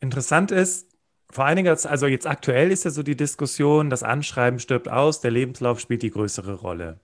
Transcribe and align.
Interessant 0.00 0.50
ist, 0.50 0.88
vor 1.30 1.44
einiger 1.44 1.76
Zeit, 1.76 1.92
also 1.92 2.06
jetzt 2.06 2.26
aktuell 2.26 2.70
ist 2.70 2.84
ja 2.84 2.90
so 2.90 3.02
die 3.02 3.16
Diskussion, 3.16 3.90
das 3.90 4.02
Anschreiben 4.02 4.58
stirbt 4.58 4.88
aus, 4.88 5.20
der 5.20 5.30
Lebenslauf 5.30 5.80
spielt 5.80 6.02
die 6.02 6.10
größere 6.10 6.54
Rolle. 6.54 7.00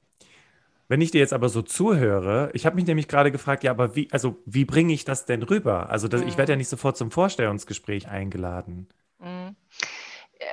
Wenn 0.89 1.01
ich 1.01 1.11
dir 1.11 1.19
jetzt 1.19 1.33
aber 1.33 1.49
so 1.49 1.63
zuhöre, 1.63 2.51
ich 2.53 2.67
habe 2.67 2.77
mich 2.77 2.87
nämlich 2.87 3.09
gerade 3.09 3.33
gefragt, 3.33 3.65
ja, 3.65 3.71
aber 3.71 3.97
wie, 3.97 4.09
also 4.13 4.43
wie 4.47 4.65
bringe 4.65 4.93
ich 4.93 5.05
das 5.05 5.27
denn 5.27 5.43
rüber? 5.43 5.91
Also 5.91 6.09
das, 6.09 6.23
mhm. 6.23 6.29
ich 6.29 6.39
werde 6.39 6.53
ja 6.53 6.57
nicht 6.57 6.69
sofort 6.69 6.97
zum 6.97 7.11
Vorstellungsgespräch 7.11 8.09
eingeladen. 8.09 8.89
Mhm 9.19 9.57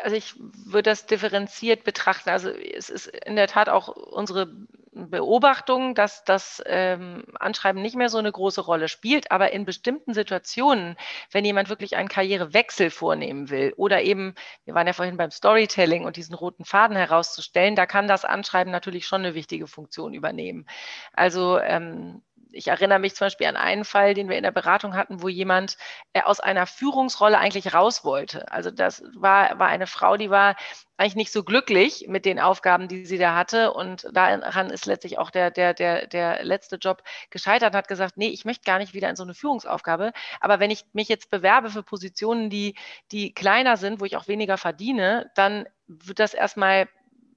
also 0.03 0.15
ich 0.15 0.35
würde 0.37 0.89
das 0.89 1.05
differenziert 1.05 1.83
betrachten. 1.83 2.29
Also 2.29 2.49
es 2.49 2.89
ist 2.89 3.07
in 3.07 3.35
der 3.35 3.47
Tat 3.47 3.69
auch 3.69 3.87
unsere 3.87 4.51
Beobachtung, 4.93 5.95
dass 5.95 6.25
das 6.25 6.61
ähm, 6.65 7.23
Anschreiben 7.39 7.81
nicht 7.81 7.95
mehr 7.95 8.09
so 8.09 8.17
eine 8.17 8.31
große 8.31 8.61
Rolle 8.61 8.89
spielt, 8.89 9.31
aber 9.31 9.53
in 9.53 9.63
bestimmten 9.63 10.13
Situationen, 10.13 10.97
wenn 11.31 11.45
jemand 11.45 11.69
wirklich 11.69 11.95
einen 11.95 12.09
Karrierewechsel 12.09 12.89
vornehmen 12.89 13.49
will 13.49 13.73
oder 13.77 14.01
eben, 14.01 14.35
wir 14.65 14.73
waren 14.73 14.87
ja 14.87 14.93
vorhin 14.93 15.15
beim 15.15 15.31
Storytelling 15.31 16.03
und 16.03 16.17
diesen 16.17 16.35
roten 16.35 16.65
Faden 16.65 16.97
herauszustellen, 16.97 17.77
da 17.77 17.85
kann 17.85 18.07
das 18.07 18.25
Anschreiben 18.25 18.71
natürlich 18.71 19.07
schon 19.07 19.21
eine 19.21 19.33
wichtige 19.33 19.67
Funktion 19.67 20.13
übernehmen. 20.13 20.65
Also 21.13 21.57
ähm, 21.59 22.21
ich 22.51 22.67
erinnere 22.67 22.99
mich 22.99 23.15
zum 23.15 23.25
Beispiel 23.25 23.47
an 23.47 23.57
einen 23.57 23.85
Fall, 23.85 24.13
den 24.13 24.29
wir 24.29 24.37
in 24.37 24.43
der 24.43 24.51
Beratung 24.51 24.95
hatten, 24.95 25.21
wo 25.21 25.29
jemand 25.29 25.77
äh, 26.13 26.21
aus 26.21 26.39
einer 26.39 26.67
Führungsrolle 26.67 27.37
eigentlich 27.37 27.73
raus 27.73 28.03
wollte. 28.03 28.51
Also 28.51 28.71
das 28.71 29.03
war, 29.15 29.57
war 29.59 29.67
eine 29.67 29.87
Frau, 29.87 30.17
die 30.17 30.29
war 30.29 30.55
eigentlich 30.97 31.15
nicht 31.15 31.31
so 31.31 31.43
glücklich 31.43 32.05
mit 32.07 32.25
den 32.25 32.39
Aufgaben, 32.39 32.87
die 32.87 33.05
sie 33.05 33.17
da 33.17 33.35
hatte. 33.35 33.73
Und 33.73 34.07
daran 34.11 34.69
ist 34.69 34.85
letztlich 34.85 35.17
auch 35.17 35.31
der, 35.31 35.49
der, 35.49 35.73
der, 35.73 36.07
der 36.07 36.43
letzte 36.43 36.75
Job 36.75 37.03
gescheitert 37.29 37.73
und 37.73 37.77
hat 37.77 37.87
gesagt, 37.87 38.17
nee, 38.17 38.29
ich 38.29 38.45
möchte 38.45 38.65
gar 38.65 38.77
nicht 38.77 38.93
wieder 38.93 39.09
in 39.09 39.15
so 39.15 39.23
eine 39.23 39.33
Führungsaufgabe. 39.33 40.11
Aber 40.39 40.59
wenn 40.59 40.71
ich 40.71 40.85
mich 40.93 41.09
jetzt 41.09 41.31
bewerbe 41.31 41.69
für 41.69 41.83
Positionen, 41.83 42.49
die, 42.49 42.75
die 43.11 43.33
kleiner 43.33 43.77
sind, 43.77 43.99
wo 43.99 44.05
ich 44.05 44.17
auch 44.17 44.27
weniger 44.27 44.57
verdiene, 44.57 45.31
dann 45.35 45.67
wird 45.87 46.19
das 46.19 46.33
erstmal 46.33 46.87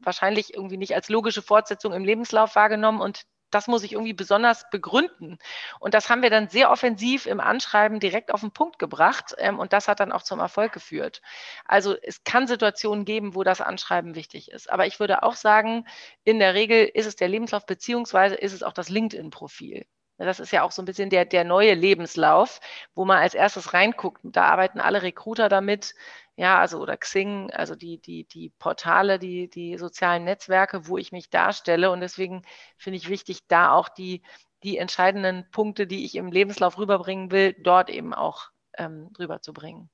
wahrscheinlich 0.00 0.54
irgendwie 0.54 0.76
nicht 0.76 0.94
als 0.94 1.08
logische 1.08 1.42
Fortsetzung 1.42 1.92
im 1.92 2.04
Lebenslauf 2.04 2.56
wahrgenommen 2.56 3.00
und 3.00 3.22
das 3.54 3.68
muss 3.68 3.82
ich 3.84 3.92
irgendwie 3.92 4.12
besonders 4.12 4.68
begründen. 4.70 5.38
Und 5.80 5.94
das 5.94 6.10
haben 6.10 6.22
wir 6.22 6.30
dann 6.30 6.48
sehr 6.48 6.70
offensiv 6.70 7.26
im 7.26 7.40
Anschreiben 7.40 8.00
direkt 8.00 8.32
auf 8.32 8.40
den 8.40 8.52
Punkt 8.52 8.78
gebracht. 8.78 9.34
Ähm, 9.38 9.58
und 9.58 9.72
das 9.72 9.88
hat 9.88 10.00
dann 10.00 10.12
auch 10.12 10.22
zum 10.22 10.40
Erfolg 10.40 10.72
geführt. 10.72 11.22
Also 11.64 11.96
es 12.02 12.24
kann 12.24 12.46
Situationen 12.46 13.04
geben, 13.04 13.34
wo 13.34 13.44
das 13.44 13.60
Anschreiben 13.60 14.14
wichtig 14.14 14.50
ist. 14.50 14.70
Aber 14.70 14.86
ich 14.86 15.00
würde 15.00 15.22
auch 15.22 15.34
sagen, 15.34 15.86
in 16.24 16.38
der 16.38 16.54
Regel 16.54 16.84
ist 16.84 17.06
es 17.06 17.16
der 17.16 17.28
Lebenslauf 17.28 17.66
beziehungsweise 17.66 18.34
ist 18.34 18.52
es 18.52 18.62
auch 18.62 18.72
das 18.72 18.88
LinkedIn-Profil. 18.88 19.86
Das 20.18 20.38
ist 20.38 20.52
ja 20.52 20.62
auch 20.62 20.70
so 20.70 20.80
ein 20.80 20.84
bisschen 20.84 21.10
der, 21.10 21.24
der 21.24 21.42
neue 21.44 21.74
Lebenslauf, 21.74 22.60
wo 22.94 23.04
man 23.04 23.18
als 23.18 23.34
erstes 23.34 23.74
reinguckt. 23.74 24.20
Da 24.22 24.44
arbeiten 24.44 24.78
alle 24.78 25.02
Recruiter 25.02 25.48
damit, 25.48 25.94
ja, 26.36 26.58
also 26.58 26.80
oder 26.80 26.96
Xing, 26.96 27.50
also 27.52 27.76
die, 27.76 28.00
die, 28.00 28.24
die 28.24 28.50
Portale, 28.58 29.18
die, 29.18 29.48
die 29.48 29.78
sozialen 29.78 30.24
Netzwerke, 30.24 30.88
wo 30.88 30.98
ich 30.98 31.12
mich 31.12 31.30
darstelle. 31.30 31.90
Und 31.90 32.00
deswegen 32.00 32.42
finde 32.76 32.96
ich 32.96 33.08
wichtig, 33.08 33.46
da 33.46 33.72
auch 33.72 33.88
die, 33.88 34.22
die 34.64 34.78
entscheidenden 34.78 35.48
Punkte, 35.52 35.86
die 35.86 36.04
ich 36.04 36.16
im 36.16 36.32
Lebenslauf 36.32 36.78
rüberbringen 36.78 37.30
will, 37.30 37.54
dort 37.60 37.88
eben 37.88 38.12
auch 38.14 38.50
ähm, 38.76 39.10
rüberzubringen. 39.18 39.90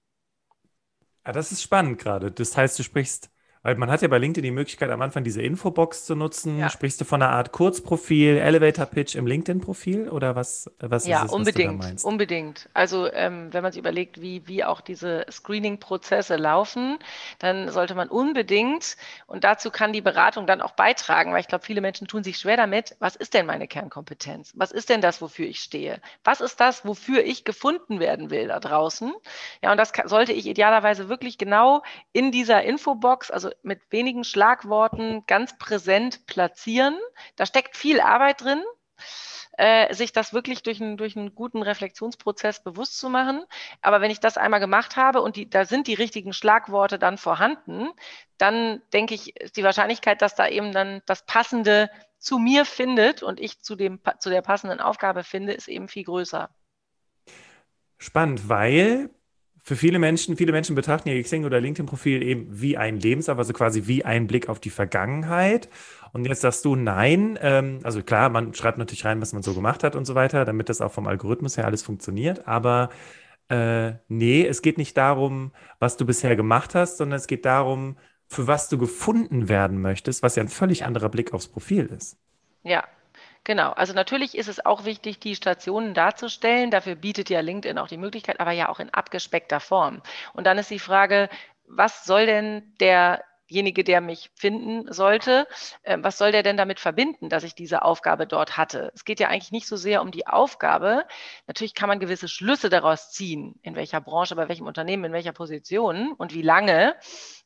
Ja, 1.27 1.33
das 1.33 1.53
ist 1.53 1.63
spannend 1.63 1.99
gerade. 1.99 2.33
Das 2.33 2.57
heißt, 2.57 2.79
du 2.79 2.83
sprichst 2.83 3.31
weil 3.63 3.75
man 3.75 3.91
hat 3.91 4.01
ja 4.01 4.09
bei 4.09 4.19
LinkedIn 4.19 4.43
die 4.43 4.51
Möglichkeit, 4.51 4.91
am 4.91 5.03
Anfang 5.03 5.23
diese 5.23 5.43
Infobox 5.43 6.07
zu 6.07 6.15
nutzen. 6.15 6.59
Ja. 6.59 6.71
Sprichst 6.71 7.01
du 7.01 7.05
von 7.05 7.21
einer 7.21 7.33
Art 7.33 7.53
Kurzprofil, 7.53 8.39
Elevator-Pitch 8.39 9.15
im 9.17 9.27
LinkedIn-Profil 9.27 10.09
oder 10.09 10.35
was, 10.35 10.71
was 10.79 11.07
ja, 11.07 11.21
ist 11.21 11.27
es, 11.27 11.33
unbedingt, 11.33 11.85
was 11.85 12.05
unbedingt. 12.05 12.71
Also 12.73 13.13
ähm, 13.13 13.53
wenn 13.53 13.63
man 13.63 13.73
sich 13.73 13.79
überlegt, 13.79 14.21
wie, 14.23 14.47
wie 14.47 14.65
auch 14.65 14.81
diese 14.81 15.27
Screening-Prozesse 15.31 16.37
laufen, 16.37 16.99
dann 17.39 17.69
sollte 17.69 17.95
man 17.95 18.09
unbedingt, 18.09 18.97
und 19.27 19.45
dazu 19.45 19.71
kann 19.71 19.93
die 19.93 20.01
Beratung 20.01 20.47
dann 20.47 20.63
auch 20.63 20.73
beitragen, 20.73 21.33
weil 21.33 21.41
ich 21.41 21.49
glaube, 21.49 21.65
viele 21.65 21.83
Menschen 21.83 22.07
tun 22.07 22.25
sich 22.25 22.39
schwer 22.39 22.57
damit, 22.57 22.97
was 22.99 23.15
ist 23.15 23.35
denn 23.35 23.45
meine 23.45 23.69
Kernkompetenz? 23.69 24.53
Was 24.57 24.73
ist 24.73 24.89
denn 24.89 25.03
das, 25.03 25.21
wofür 25.21 25.47
ich 25.47 25.61
stehe? 25.61 26.01
Was 26.25 26.41
ist 26.41 26.61
das, 26.61 26.87
wofür 26.87 27.23
ich 27.25 27.45
gefunden 27.45 28.01
werden 28.01 28.31
will 28.31 28.49
da 28.49 28.59
draußen? 28.59 29.13
Ja, 29.63 29.71
und 29.73 29.77
das 29.77 29.93
kann, 29.93 30.09
sollte 30.09 30.33
ich 30.33 30.47
idealerweise 30.47 31.09
wirklich 31.11 31.37
genau 31.37 31.83
in 32.13 32.33
dieser 32.33 32.63
Infobox, 32.63 33.31
also 33.31 33.50
mit 33.63 33.81
wenigen 33.91 34.25
Schlagworten 34.25 35.25
ganz 35.27 35.59
präsent 35.59 36.27
platzieren. 36.27 36.99
Da 37.37 37.47
steckt 37.47 37.77
viel 37.77 38.01
Arbeit 38.01 38.43
drin, 38.43 38.63
äh, 39.59 39.93
sich 39.95 40.13
das 40.13 40.33
wirklich 40.33 40.63
durch, 40.63 40.81
ein, 40.81 40.97
durch 40.97 41.17
einen 41.17 41.35
guten 41.35 41.63
Reflexionsprozess 41.63 42.63
bewusst 42.63 42.99
zu 42.99 43.11
machen. 43.11 43.45
Aber 43.83 44.01
wenn 44.01 44.11
ich 44.11 44.21
das 44.21 44.39
einmal 44.39 44.61
gemacht 44.61 44.97
habe 44.97 45.21
und 45.23 45.37
die, 45.37 45.49
da 45.49 45.65
sind 45.65 45.87
die 45.87 45.95
richtigen 45.95 46.33
Schlagworte 46.33 46.99
dann 46.99 47.19
vorhanden, 47.19 47.89
dann 48.39 48.81
denke 48.93 49.15
ich, 49.15 49.39
ist 49.39 49.57
die 49.57 49.65
Wahrscheinlichkeit, 49.65 50.23
dass 50.23 50.35
da 50.35 50.49
eben 50.49 50.73
dann 50.73 51.03
das 51.07 51.27
Passende 51.27 51.91
zu 52.19 52.39
mir 52.39 52.65
findet 52.65 53.23
und 53.23 53.41
ich 53.41 53.61
zu, 53.61 53.77
dem, 53.77 54.01
zu 54.19 54.31
der 54.31 54.43
passenden 54.43 54.81
Aufgabe 54.81 55.25
finde, 55.25 55.53
ist 55.53 55.69
eben 55.69 55.89
viel 55.89 56.05
größer. 56.05 56.51
Spannend, 57.99 58.49
weil 58.49 59.11
für 59.63 59.77
viele 59.77 59.99
Menschen, 59.99 60.37
viele 60.37 60.53
Menschen 60.53 60.75
betrachten 60.75 61.09
ihr 61.09 61.23
Xing 61.23 61.45
oder 61.45 61.61
LinkedIn-Profil 61.61 62.23
eben 62.23 62.47
wie 62.51 62.77
ein 62.77 62.99
Lebenslauf, 62.99 63.39
also 63.39 63.53
quasi 63.53 63.87
wie 63.87 64.05
ein 64.05 64.27
Blick 64.27 64.49
auf 64.49 64.59
die 64.59 64.71
Vergangenheit. 64.71 65.69
Und 66.13 66.27
jetzt 66.27 66.41
sagst 66.41 66.65
du 66.65 66.77
nein. 66.77 67.39
Ähm, 67.41 67.81
also 67.83 68.03
klar, 68.03 68.31
man 68.31 68.55
schreibt 68.55 68.79
natürlich 68.79 69.05
rein, 69.05 69.21
was 69.21 69.33
man 69.33 69.43
so 69.43 69.55
gemacht 69.55 69.85
hat 69.85 69.97
und 69.97 70.07
so 70.07 70.15
weiter, 70.15 70.45
damit 70.45 70.69
das 70.69 70.81
auch 70.81 70.93
vom 70.93 71.07
Algorithmus 71.07 71.57
her 71.57 71.67
alles 71.67 71.83
funktioniert. 71.83 72.49
Aber 72.49 72.91
äh, 73.49 73.93
nee, 74.09 74.47
es 74.47 74.63
geht 74.63 74.79
nicht 74.79 74.97
darum, 74.97 75.53
was 75.79 75.97
du 75.97 76.07
bisher 76.07 76.37
gemacht 76.37 76.75
hast, 76.75 76.97
sondern 76.97 77.19
es 77.19 77.27
geht 77.27 77.45
darum, 77.45 77.97
für 78.27 78.47
was 78.47 78.69
du 78.69 78.79
gefunden 78.79 79.49
werden 79.49 79.81
möchtest, 79.81 80.23
was 80.23 80.37
ja 80.37 80.43
ein 80.43 80.49
völlig 80.49 80.85
anderer 80.85 81.09
Blick 81.09 81.35
aufs 81.35 81.49
Profil 81.49 81.87
ist. 81.87 82.17
Ja, 82.63 82.85
Genau, 83.45 83.73
also 83.73 83.95
natürlich 83.95 84.37
ist 84.37 84.49
es 84.49 84.65
auch 84.65 84.85
wichtig, 84.85 85.19
die 85.19 85.35
Stationen 85.35 85.95
darzustellen. 85.95 86.71
Dafür 86.71 86.95
bietet 86.95 87.31
ja 87.31 87.41
LinkedIn 87.41 87.79
auch 87.79 87.89
die 87.89 87.97
Möglichkeit, 87.97 88.39
aber 88.39 88.53
ja 88.53 88.69
auch 88.69 88.81
in 88.81 88.91
abgespeckter 88.93 89.61
Form. 89.61 90.03
Und 90.35 90.45
dann 90.47 90.59
ist 90.59 90.71
die 90.71 90.79
Frage, 90.79 91.29
was 91.67 92.05
soll 92.05 92.27
denn 92.27 92.75
der 92.81 93.25
derjenige, 93.51 93.85
der 93.85 94.01
mich 94.01 94.31
finden 94.35 94.91
sollte, 94.93 95.47
äh, 95.83 95.99
was 96.01 96.19
soll 96.19 96.33
der 96.33 96.43
denn 96.43 96.57
damit 96.57 96.81
verbinden, 96.81 97.29
dass 97.29 97.45
ich 97.45 97.55
diese 97.55 97.83
Aufgabe 97.83 98.27
dort 98.27 98.57
hatte? 98.57 98.93
Es 98.95 99.05
geht 99.05 99.21
ja 99.21 99.29
eigentlich 99.29 99.53
nicht 99.53 99.67
so 99.67 99.77
sehr 99.77 100.03
um 100.03 100.11
die 100.11 100.27
Aufgabe. 100.27 101.05
Natürlich 101.47 101.75
kann 101.75 101.89
man 101.89 101.99
gewisse 101.99 102.29
Schlüsse 102.29 102.71
daraus 102.71 103.11
ziehen, 103.11 103.59
in 103.63 103.75
welcher 103.75 104.01
Branche, 104.01 104.37
bei 104.37 104.49
welchem 104.49 104.67
Unternehmen, 104.67 105.05
in 105.05 105.13
welcher 105.13 105.33
Position 105.33 106.13
und 106.13 106.33
wie 106.33 106.43
lange 106.43 106.97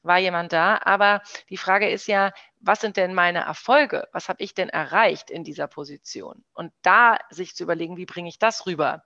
war 0.03 0.19
jemand 0.19 0.53
da. 0.53 0.78
Aber 0.84 1.22
die 1.48 1.56
Frage 1.56 1.88
ist 1.88 2.06
ja, 2.06 2.32
was 2.60 2.81
sind 2.81 2.97
denn 2.97 3.14
meine 3.14 3.41
Erfolge? 3.41 4.06
Was 4.12 4.28
habe 4.28 4.43
ich 4.43 4.54
denn 4.54 4.69
erreicht 4.69 5.31
in 5.31 5.44
dieser 5.44 5.66
Position? 5.66 6.44
Und 6.53 6.72
da 6.82 7.19
sich 7.31 7.54
zu 7.54 7.62
überlegen, 7.64 7.97
wie 7.97 8.06
bringe 8.06 8.28
ich 8.28 8.38
das 8.38 8.66
rüber? 8.66 9.04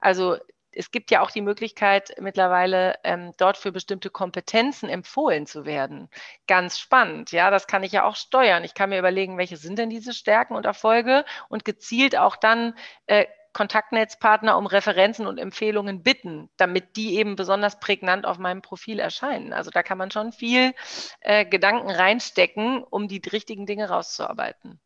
Also 0.00 0.38
es 0.72 0.90
gibt 0.90 1.10
ja 1.10 1.20
auch 1.20 1.30
die 1.30 1.40
Möglichkeit 1.40 2.14
mittlerweile 2.20 2.96
ähm, 3.04 3.32
dort 3.36 3.56
für 3.56 3.72
bestimmte 3.72 4.10
Kompetenzen 4.10 4.88
empfohlen 4.88 5.46
zu 5.46 5.64
werden. 5.64 6.08
Ganz 6.46 6.78
spannend, 6.78 7.32
ja, 7.32 7.50
das 7.50 7.66
kann 7.66 7.82
ich 7.82 7.92
ja 7.92 8.04
auch 8.04 8.16
steuern. 8.16 8.64
Ich 8.64 8.74
kann 8.74 8.90
mir 8.90 8.98
überlegen, 8.98 9.38
welche 9.38 9.56
sind 9.56 9.78
denn 9.78 9.90
diese 9.90 10.12
Stärken 10.12 10.54
und 10.54 10.66
Erfolge 10.66 11.24
und 11.48 11.64
gezielt 11.64 12.16
auch 12.16 12.36
dann 12.36 12.74
äh, 13.06 13.26
Kontaktnetzpartner 13.52 14.56
um 14.56 14.66
Referenzen 14.66 15.26
und 15.26 15.38
Empfehlungen 15.38 16.02
bitten, 16.02 16.48
damit 16.56 16.96
die 16.96 17.16
eben 17.16 17.34
besonders 17.34 17.80
prägnant 17.80 18.24
auf 18.24 18.38
meinem 18.38 18.62
Profil 18.62 19.00
erscheinen. 19.00 19.52
Also 19.52 19.70
da 19.70 19.82
kann 19.82 19.98
man 19.98 20.10
schon 20.10 20.32
viel 20.32 20.72
äh, 21.20 21.44
Gedanken 21.44 21.90
reinstecken, 21.90 22.84
um 22.84 23.08
die 23.08 23.20
richtigen 23.32 23.66
Dinge 23.66 23.88
rauszuarbeiten. 23.88 24.80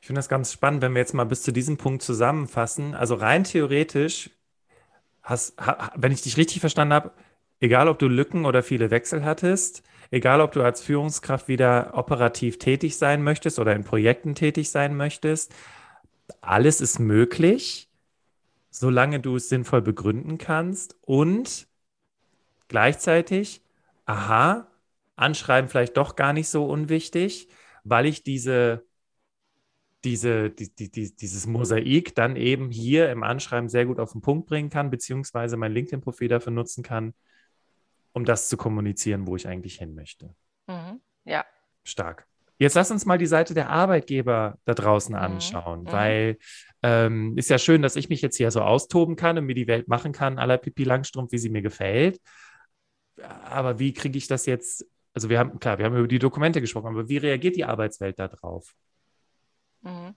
Ich 0.00 0.06
finde 0.06 0.18
das 0.18 0.28
ganz 0.28 0.52
spannend, 0.52 0.82
wenn 0.82 0.92
wir 0.92 1.00
jetzt 1.00 1.14
mal 1.14 1.24
bis 1.24 1.42
zu 1.42 1.52
diesem 1.52 1.78
Punkt 1.78 2.02
zusammenfassen. 2.02 2.94
Also 2.94 3.14
rein 3.14 3.44
theoretisch 3.44 4.30
hast, 5.24 5.54
wenn 5.96 6.12
ich 6.12 6.22
dich 6.22 6.36
richtig 6.36 6.60
verstanden 6.60 6.94
habe, 6.94 7.12
egal 7.60 7.88
ob 7.88 7.98
du 7.98 8.06
Lücken 8.06 8.44
oder 8.44 8.62
viele 8.62 8.90
Wechsel 8.90 9.24
hattest, 9.24 9.82
egal 10.10 10.40
ob 10.40 10.52
du 10.52 10.62
als 10.62 10.82
Führungskraft 10.82 11.48
wieder 11.48 11.92
operativ 11.94 12.58
tätig 12.58 12.96
sein 12.96 13.22
möchtest 13.22 13.58
oder 13.58 13.74
in 13.74 13.84
Projekten 13.84 14.34
tätig 14.34 14.70
sein 14.70 14.96
möchtest, 14.96 15.52
alles 16.40 16.80
ist 16.80 16.98
möglich, 16.98 17.90
solange 18.70 19.20
du 19.20 19.36
es 19.36 19.48
sinnvoll 19.48 19.82
begründen 19.82 20.38
kannst 20.38 20.96
und 21.00 21.68
gleichzeitig, 22.68 23.62
aha, 24.04 24.66
anschreiben 25.16 25.70
vielleicht 25.70 25.96
doch 25.96 26.16
gar 26.16 26.32
nicht 26.32 26.48
so 26.48 26.66
unwichtig, 26.66 27.48
weil 27.84 28.06
ich 28.06 28.22
diese 28.22 28.84
diese, 30.04 30.50
die, 30.50 30.72
die, 30.74 31.16
dieses 31.16 31.46
Mosaik 31.46 32.14
dann 32.14 32.36
eben 32.36 32.70
hier 32.70 33.10
im 33.10 33.22
Anschreiben 33.22 33.68
sehr 33.68 33.86
gut 33.86 33.98
auf 33.98 34.12
den 34.12 34.20
Punkt 34.20 34.46
bringen 34.46 34.70
kann, 34.70 34.90
beziehungsweise 34.90 35.56
mein 35.56 35.72
LinkedIn-Profil 35.72 36.28
dafür 36.28 36.52
nutzen 36.52 36.84
kann, 36.84 37.14
um 38.12 38.24
das 38.24 38.48
zu 38.48 38.56
kommunizieren, 38.56 39.26
wo 39.26 39.34
ich 39.36 39.48
eigentlich 39.48 39.78
hin 39.78 39.94
möchte. 39.94 40.34
Mhm. 40.66 41.00
Ja. 41.24 41.44
Stark. 41.82 42.26
Jetzt 42.58 42.74
lass 42.74 42.90
uns 42.90 43.04
mal 43.04 43.18
die 43.18 43.26
Seite 43.26 43.52
der 43.54 43.70
Arbeitgeber 43.70 44.58
da 44.64 44.74
draußen 44.74 45.14
mhm. 45.14 45.20
anschauen, 45.20 45.80
mhm. 45.82 45.92
weil 45.92 46.38
ähm, 46.82 47.36
ist 47.36 47.50
ja 47.50 47.58
schön, 47.58 47.82
dass 47.82 47.96
ich 47.96 48.08
mich 48.08 48.22
jetzt 48.22 48.36
hier 48.36 48.50
so 48.50 48.60
austoben 48.60 49.16
kann 49.16 49.38
und 49.38 49.46
mir 49.46 49.54
die 49.54 49.66
Welt 49.66 49.88
machen 49.88 50.12
kann, 50.12 50.38
aller 50.38 50.58
Pipi 50.58 50.84
Langstrumpf, 50.84 51.32
wie 51.32 51.38
sie 51.38 51.50
mir 51.50 51.62
gefällt. 51.62 52.20
Aber 53.44 53.78
wie 53.78 53.92
kriege 53.92 54.18
ich 54.18 54.26
das 54.26 54.46
jetzt? 54.46 54.86
Also 55.14 55.28
wir 55.28 55.38
haben, 55.38 55.58
klar, 55.58 55.78
wir 55.78 55.86
haben 55.86 55.96
über 55.96 56.08
die 56.08 56.18
Dokumente 56.18 56.60
gesprochen, 56.60 56.88
aber 56.88 57.08
wie 57.08 57.16
reagiert 57.16 57.56
die 57.56 57.64
Arbeitswelt 57.64 58.18
da 58.18 58.28
drauf? 58.28 58.74
Mhm. 59.84 60.14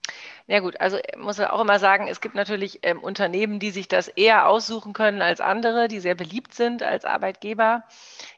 Ja 0.47 0.61
gut, 0.61 0.79
also 0.79 0.95
äh, 0.95 1.17
muss 1.17 1.37
man 1.39 1.47
auch 1.47 1.59
immer 1.59 1.77
sagen, 1.77 2.07
es 2.07 2.21
gibt 2.21 2.35
natürlich 2.35 2.79
ähm, 2.83 3.03
Unternehmen, 3.03 3.59
die 3.59 3.71
sich 3.71 3.89
das 3.89 4.07
eher 4.07 4.47
aussuchen 4.47 4.93
können 4.93 5.21
als 5.21 5.41
andere, 5.41 5.89
die 5.89 5.99
sehr 5.99 6.15
beliebt 6.15 6.53
sind 6.53 6.83
als 6.83 7.03
Arbeitgeber. 7.03 7.83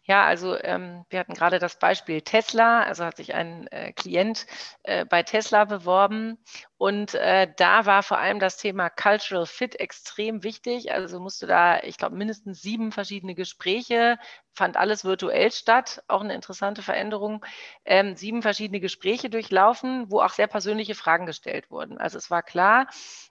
Ja, 0.03 0.25
also 0.25 0.57
ähm, 0.59 1.05
wir 1.09 1.19
hatten 1.19 1.35
gerade 1.35 1.59
das 1.59 1.77
Beispiel 1.77 2.21
Tesla, 2.21 2.81
also 2.81 3.05
hat 3.05 3.17
sich 3.17 3.35
ein 3.35 3.67
äh, 3.67 3.93
Klient 3.93 4.47
äh, 4.81 5.05
bei 5.05 5.21
Tesla 5.21 5.65
beworben 5.65 6.39
und 6.79 7.13
äh, 7.13 7.51
da 7.57 7.85
war 7.85 8.03
vor 8.03 8.19
allem 8.19 8.39
das 8.39 8.55
Thema 8.55 8.89
Cultural 8.89 9.45
Fit 9.45 9.77
extrem 9.81 10.43
wichtig. 10.43 10.93
Also 10.93 11.19
musste 11.19 11.45
da, 11.45 11.81
ich 11.83 11.97
glaube, 11.97 12.15
mindestens 12.15 12.61
sieben 12.61 12.93
verschiedene 12.93 13.35
Gespräche, 13.35 14.17
fand 14.53 14.77
alles 14.77 15.03
virtuell 15.03 15.51
statt, 15.51 16.01
auch 16.07 16.21
eine 16.21 16.33
interessante 16.33 16.81
Veränderung, 16.81 17.45
ähm, 17.83 18.15
sieben 18.15 18.41
verschiedene 18.41 18.79
Gespräche 18.79 19.29
durchlaufen, 19.29 20.09
wo 20.09 20.21
auch 20.21 20.29
sehr 20.31 20.47
persönliche 20.47 20.95
Fragen 20.95 21.25
gestellt 21.25 21.69
wurden. 21.69 21.97
Also 21.97 22.17
es 22.17 22.31
war 22.31 22.43
klar, 22.43 22.87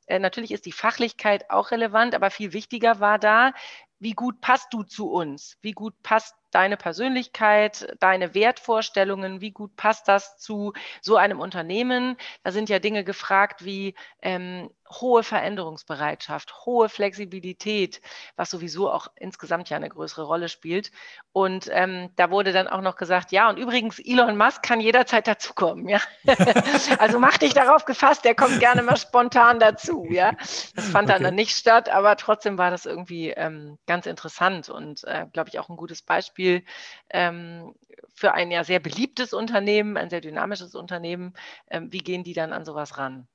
äh, 0.06 0.19
natürlich 0.19 0.53
ist 0.53 0.67
die 0.67 0.73
Fachlichkeit 0.73 1.49
auch 1.50 1.71
relevant, 1.71 2.15
aber 2.15 2.31
viel 2.31 2.53
wichtiger 2.53 3.00
war 3.00 3.19
da, 3.19 3.53
wie 3.99 4.12
gut 4.12 4.43
passt 4.43 4.75
du 4.75 4.83
zu 4.83 5.11
uns? 5.11 5.56
Wie 5.62 5.73
gut 5.73 5.95
passt 6.03 6.35
deine 6.59 6.77
Persönlichkeit, 6.77 7.97
deine 8.01 8.35
Wertvorstellungen, 8.35 9.41
wie 9.41 9.53
gut 9.53 9.77
passt 9.77 10.09
das 10.09 10.39
zu 10.39 10.73
so 11.01 11.17
einem 11.17 11.39
Unternehmen? 11.39 12.17
Da 12.43 12.51
sind 12.51 12.69
ja 12.69 12.81
Dinge 12.81 13.05
gefragt 13.05 13.65
wie 13.65 13.95
ähm, 14.23 14.69
hohe 14.90 15.23
Veränderungsbereitschaft, 15.23 16.67
hohe 16.67 16.88
Flexibilität, 16.88 18.00
was 18.37 18.50
sowieso 18.50 18.90
auch 18.90 19.08
insgesamt 19.17 19.70
ja 19.70 19.76
eine 19.76 19.88
größere 19.88 20.23
Rolle 20.23 20.49
spielt. 20.49 20.90
Und 21.32 21.69
ähm, 21.73 22.11
da 22.17 22.31
wurde 22.31 22.52
dann 22.52 22.69
auch 22.69 22.81
noch 22.81 22.96
gesagt, 22.96 23.32
ja, 23.32 23.49
und 23.49 23.58
übrigens, 23.58 23.99
Elon 23.99 24.37
Musk 24.37 24.62
kann 24.62 24.81
jederzeit 24.81 25.26
dazukommen, 25.26 25.88
ja. 25.88 26.00
also 26.99 27.19
mach 27.19 27.38
dich 27.38 27.55
darauf 27.55 27.85
gefasst, 27.85 28.25
der 28.25 28.35
kommt 28.35 28.61
gerne 28.61 28.82
mal 28.82 28.96
spontan 28.96 29.61
dazu, 29.61 30.06
ja. 30.11 30.32
Das 30.75 30.88
fand 30.88 31.11
okay. 31.11 31.23
dann 31.23 31.35
nicht 31.35 31.56
statt, 31.56 31.88
aber 31.88 32.17
trotzdem 32.17 32.58
war 32.58 32.70
das 32.70 32.87
irgendwie 32.87 33.31
ähm, 33.31 33.79
ganz 33.87 34.06
interessant 34.06 34.69
und, 34.69 35.05
äh, 35.05 35.26
glaube 35.32 35.50
ich, 35.50 35.58
auch 35.58 35.69
ein 35.69 35.76
gutes 35.76 36.02
Beispiel 36.02 36.64
ähm, 37.11 37.75
für 38.14 38.35
ein 38.35 38.50
ja 38.50 38.64
sehr 38.64 38.81
beliebtes 38.81 39.32
Unternehmen, 39.32 39.96
ein 39.96 40.11
sehr 40.11 40.20
dynamisches 40.20 40.75
Unternehmen, 40.75 41.35
ähm, 41.70 41.93
wie 41.93 41.99
gehen 41.99 42.25
die 42.25 42.35
dann 42.35 42.52
an 42.52 42.64
sowas 42.64 42.99
ran? 42.99 43.29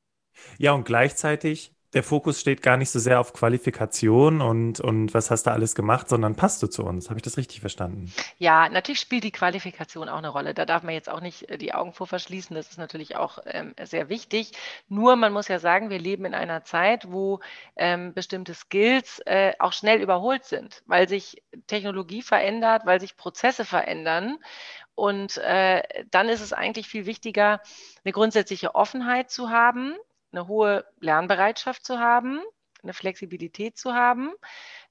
Ja, 0.58 0.74
und 0.74 0.86
gleichzeitig 0.86 1.74
der 1.94 2.04
Fokus 2.04 2.42
steht 2.42 2.62
gar 2.64 2.78
nicht 2.78 2.90
so 2.90 3.00
sehr 3.00 3.20
auf 3.20 3.34
Qualifikation 3.34 4.42
und, 4.42 4.80
und 4.80 5.14
was 5.14 5.30
hast 5.30 5.46
du 5.46 5.52
alles 5.52 5.76
gemacht, 5.76 6.10
sondern 6.10 6.36
passt 6.36 6.62
du 6.64 6.68
zu 6.68 6.84
uns. 6.84 7.10
Habe 7.10 7.20
ich 7.20 7.24
das 7.24 7.38
richtig 7.38 7.60
verstanden? 7.60 8.12
Ja, 8.40 8.68
natürlich 8.70 9.00
spielt 9.00 9.24
die 9.24 9.32
Qualifikation 9.32 10.10
auch 10.10 10.18
eine 10.18 10.30
Rolle. 10.30 10.54
Da 10.54 10.66
darf 10.66 10.84
man 10.84 10.96
jetzt 10.96 11.10
auch 11.10 11.22
nicht 11.22 11.50
äh, 11.50 11.58
die 11.58 11.74
Augen 11.74 11.94
vor 11.94 12.08
verschließen. 12.08 12.56
Das 12.56 12.70
ist 12.70 12.78
natürlich 12.78 13.16
auch 13.16 13.38
ähm, 13.46 13.76
sehr 13.84 14.10
wichtig. 14.10 14.54
Nur 14.90 15.16
man 15.16 15.34
muss 15.34 15.48
ja 15.48 15.60
sagen, 15.60 15.90
wir 15.90 16.00
leben 16.00 16.26
in 16.26 16.34
einer 16.34 16.64
Zeit, 16.64 17.12
wo 17.12 17.40
ähm, 17.76 18.14
bestimmte 18.14 18.56
Skills 18.56 19.20
äh, 19.26 19.54
auch 19.60 19.74
schnell 19.74 20.02
überholt 20.02 20.46
sind, 20.46 20.82
weil 20.88 21.08
sich 21.08 21.44
Technologie 21.68 22.24
verändert, 22.24 22.84
weil 22.86 23.00
sich 23.00 23.18
Prozesse 23.18 23.66
verändern. 23.66 24.40
Und 24.96 25.38
äh, 25.38 25.84
dann 26.10 26.30
ist 26.30 26.42
es 26.42 26.54
eigentlich 26.54 26.88
viel 26.88 27.06
wichtiger, 27.06 27.62
eine 28.04 28.14
grundsätzliche 28.14 28.76
Offenheit 28.76 29.30
zu 29.30 29.50
haben 29.50 29.96
eine 30.34 30.48
hohe 30.48 30.86
Lernbereitschaft 31.00 31.86
zu 31.86 32.00
haben, 32.00 32.42
eine 32.82 32.94
Flexibilität 32.94 33.78
zu 33.78 33.94
haben 33.94 34.34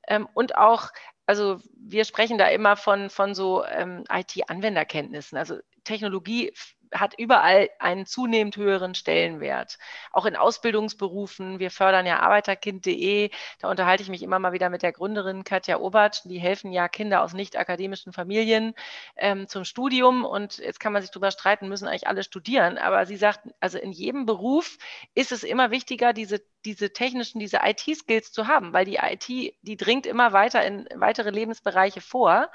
ähm, 0.08 0.28
und 0.34 0.56
auch, 0.56 0.88
also 1.26 1.60
wir 1.76 2.04
sprechen 2.04 2.38
da 2.38 2.48
immer 2.48 2.76
von, 2.76 3.10
von 3.10 3.34
so 3.34 3.64
ähm, 3.64 4.04
IT-Anwenderkenntnissen. 4.10 5.36
Also 5.36 5.58
Technologie 5.84 6.52
hat 6.92 7.14
überall 7.18 7.68
einen 7.78 8.06
zunehmend 8.06 8.56
höheren 8.56 8.94
Stellenwert. 8.94 9.78
Auch 10.12 10.26
in 10.26 10.36
Ausbildungsberufen. 10.36 11.58
Wir 11.58 11.70
fördern 11.70 12.06
ja 12.06 12.20
arbeiterkind.de. 12.20 13.30
Da 13.60 13.70
unterhalte 13.70 14.02
ich 14.02 14.08
mich 14.08 14.22
immer 14.22 14.38
mal 14.38 14.52
wieder 14.52 14.70
mit 14.70 14.82
der 14.82 14.92
Gründerin 14.92 15.44
Katja 15.44 15.78
Obertsch. 15.78 16.20
Die 16.24 16.38
helfen 16.38 16.72
ja 16.72 16.88
Kinder 16.88 17.22
aus 17.22 17.32
nicht 17.32 17.56
akademischen 17.56 18.12
Familien 18.12 18.74
ähm, 19.16 19.48
zum 19.48 19.64
Studium. 19.64 20.24
Und 20.24 20.58
jetzt 20.58 20.80
kann 20.80 20.92
man 20.92 21.02
sich 21.02 21.10
darüber 21.10 21.30
streiten, 21.30 21.68
müssen 21.68 21.88
eigentlich 21.88 22.08
alle 22.08 22.22
studieren. 22.22 22.78
Aber 22.78 23.06
sie 23.06 23.16
sagt, 23.16 23.40
also 23.60 23.78
in 23.78 23.92
jedem 23.92 24.26
Beruf 24.26 24.78
ist 25.14 25.32
es 25.32 25.42
immer 25.42 25.70
wichtiger, 25.70 26.12
diese, 26.12 26.42
diese 26.64 26.92
technischen, 26.92 27.38
diese 27.38 27.60
IT-Skills 27.64 28.32
zu 28.32 28.46
haben, 28.46 28.72
weil 28.72 28.84
die 28.84 28.96
IT, 28.96 29.28
die 29.28 29.76
dringt 29.76 30.06
immer 30.06 30.32
weiter 30.32 30.64
in 30.64 30.88
weitere 30.94 31.30
Lebensbereiche 31.30 32.00
vor. 32.00 32.50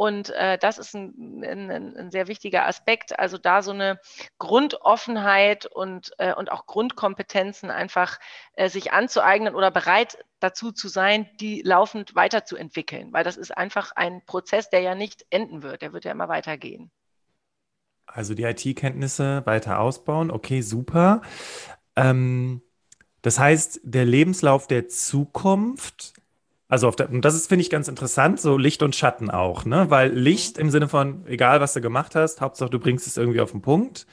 Und 0.00 0.30
äh, 0.30 0.56
das 0.56 0.78
ist 0.78 0.94
ein, 0.94 1.44
ein, 1.44 1.70
ein, 1.70 2.10
sehr 2.10 2.26
wichtiger 2.26 2.66
Aspekt. 2.66 3.18
Also 3.18 3.36
da 3.36 3.60
so 3.60 3.72
eine 3.72 4.00
Grundoffenheit 4.38 5.66
und, 5.66 6.12
äh, 6.16 6.32
und 6.32 6.50
auch 6.50 6.64
Grundkompetenzen 6.64 7.70
einfach 7.70 8.18
äh, 8.54 8.70
sich 8.70 8.94
anzueignen 8.94 9.54
oder 9.54 9.70
bereit 9.70 10.16
dazu 10.38 10.72
zu 10.72 10.88
sein, 10.88 11.28
die 11.38 11.60
laufend 11.60 12.14
weiterzuentwickeln. 12.14 13.12
Weil 13.12 13.24
das 13.24 13.36
ist 13.36 13.54
einfach 13.54 13.92
ein 13.94 14.24
Prozess, 14.24 14.70
der 14.70 14.80
ja 14.80 14.94
nicht 14.94 15.26
enden 15.28 15.62
wird. 15.62 15.82
Der 15.82 15.92
wird 15.92 16.06
ja 16.06 16.12
immer 16.12 16.30
weitergehen. 16.30 16.90
Also 18.06 18.32
die 18.32 18.44
IT-Kenntnisse 18.44 19.44
weiter 19.44 19.80
ausbauen. 19.80 20.30
Okay, 20.30 20.62
super. 20.62 21.20
Ähm, 21.94 22.62
das 23.20 23.38
heißt, 23.38 23.80
der 23.82 24.06
Lebenslauf 24.06 24.66
der 24.66 24.88
Zukunft 24.88 26.14
also 26.70 26.86
auf 26.88 26.96
der, 26.96 27.10
und 27.10 27.24
das 27.24 27.34
ist, 27.34 27.48
finde 27.48 27.62
ich, 27.62 27.70
ganz 27.70 27.88
interessant, 27.88 28.40
so 28.40 28.56
Licht 28.56 28.82
und 28.82 28.94
Schatten 28.94 29.28
auch, 29.28 29.64
ne? 29.64 29.90
Weil 29.90 30.12
Licht 30.12 30.56
im 30.56 30.70
Sinne 30.70 30.88
von, 30.88 31.26
egal 31.26 31.60
was 31.60 31.74
du 31.74 31.80
gemacht 31.80 32.14
hast, 32.14 32.40
Hauptsache 32.40 32.70
du 32.70 32.78
bringst 32.78 33.08
es 33.08 33.16
irgendwie 33.16 33.40
auf 33.40 33.50
den 33.50 33.60
Punkt. 33.60 34.06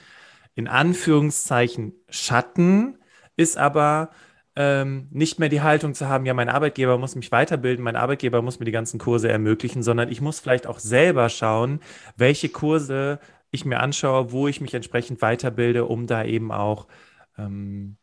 In 0.56 0.68
Anführungszeichen 0.68 1.94
Schatten 2.10 2.98
ist 3.36 3.58
aber 3.58 4.10
ähm, 4.56 5.08
nicht 5.12 5.38
mehr 5.38 5.50
die 5.50 5.62
Haltung 5.62 5.94
zu 5.94 6.10
haben, 6.10 6.26
ja, 6.26 6.34
mein 6.34 6.50
Arbeitgeber 6.50 6.98
muss 6.98 7.16
mich 7.16 7.32
weiterbilden, 7.32 7.84
mein 7.84 7.96
Arbeitgeber 7.96 8.42
muss 8.42 8.58
mir 8.60 8.66
die 8.66 8.72
ganzen 8.72 9.00
Kurse 9.00 9.30
ermöglichen, 9.30 9.84
sondern 9.84 10.10
ich 10.10 10.20
muss 10.20 10.40
vielleicht 10.40 10.66
auch 10.66 10.80
selber 10.80 11.30
schauen, 11.30 11.80
welche 12.16 12.50
Kurse 12.50 13.20
ich 13.52 13.66
mir 13.66 13.80
anschaue, 13.80 14.32
wo 14.32 14.48
ich 14.48 14.62
mich 14.62 14.74
entsprechend 14.74 15.22
weiterbilde, 15.22 15.86
um 15.86 16.08
da 16.08 16.24
eben 16.24 16.52
auch 16.52 16.88
ähm, 17.38 17.98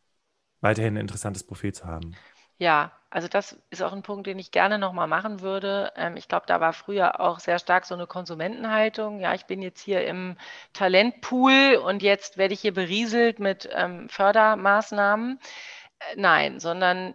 weiterhin 0.61 0.95
ein 0.95 1.01
interessantes 1.01 1.43
Profil 1.43 1.73
zu 1.73 1.85
haben. 1.85 2.15
Ja, 2.57 2.91
also 3.09 3.27
das 3.27 3.57
ist 3.69 3.81
auch 3.81 3.93
ein 3.93 4.01
Punkt, 4.03 4.27
den 4.27 4.39
ich 4.39 4.51
gerne 4.51 4.77
nochmal 4.79 5.07
machen 5.07 5.41
würde. 5.41 5.91
Ähm, 5.95 6.17
ich 6.17 6.27
glaube, 6.27 6.45
da 6.47 6.59
war 6.59 6.73
früher 6.73 7.19
auch 7.19 7.39
sehr 7.39 7.59
stark 7.59 7.85
so 7.85 7.93
eine 7.95 8.07
Konsumentenhaltung. 8.07 9.19
Ja, 9.19 9.33
ich 9.33 9.45
bin 9.45 9.61
jetzt 9.61 9.81
hier 9.81 10.05
im 10.05 10.37
Talentpool 10.73 11.81
und 11.83 12.01
jetzt 12.01 12.37
werde 12.37 12.53
ich 12.53 12.61
hier 12.61 12.73
berieselt 12.73 13.39
mit 13.39 13.69
ähm, 13.73 14.09
Fördermaßnahmen. 14.09 15.39
Äh, 15.99 16.15
nein, 16.17 16.59
sondern 16.59 17.13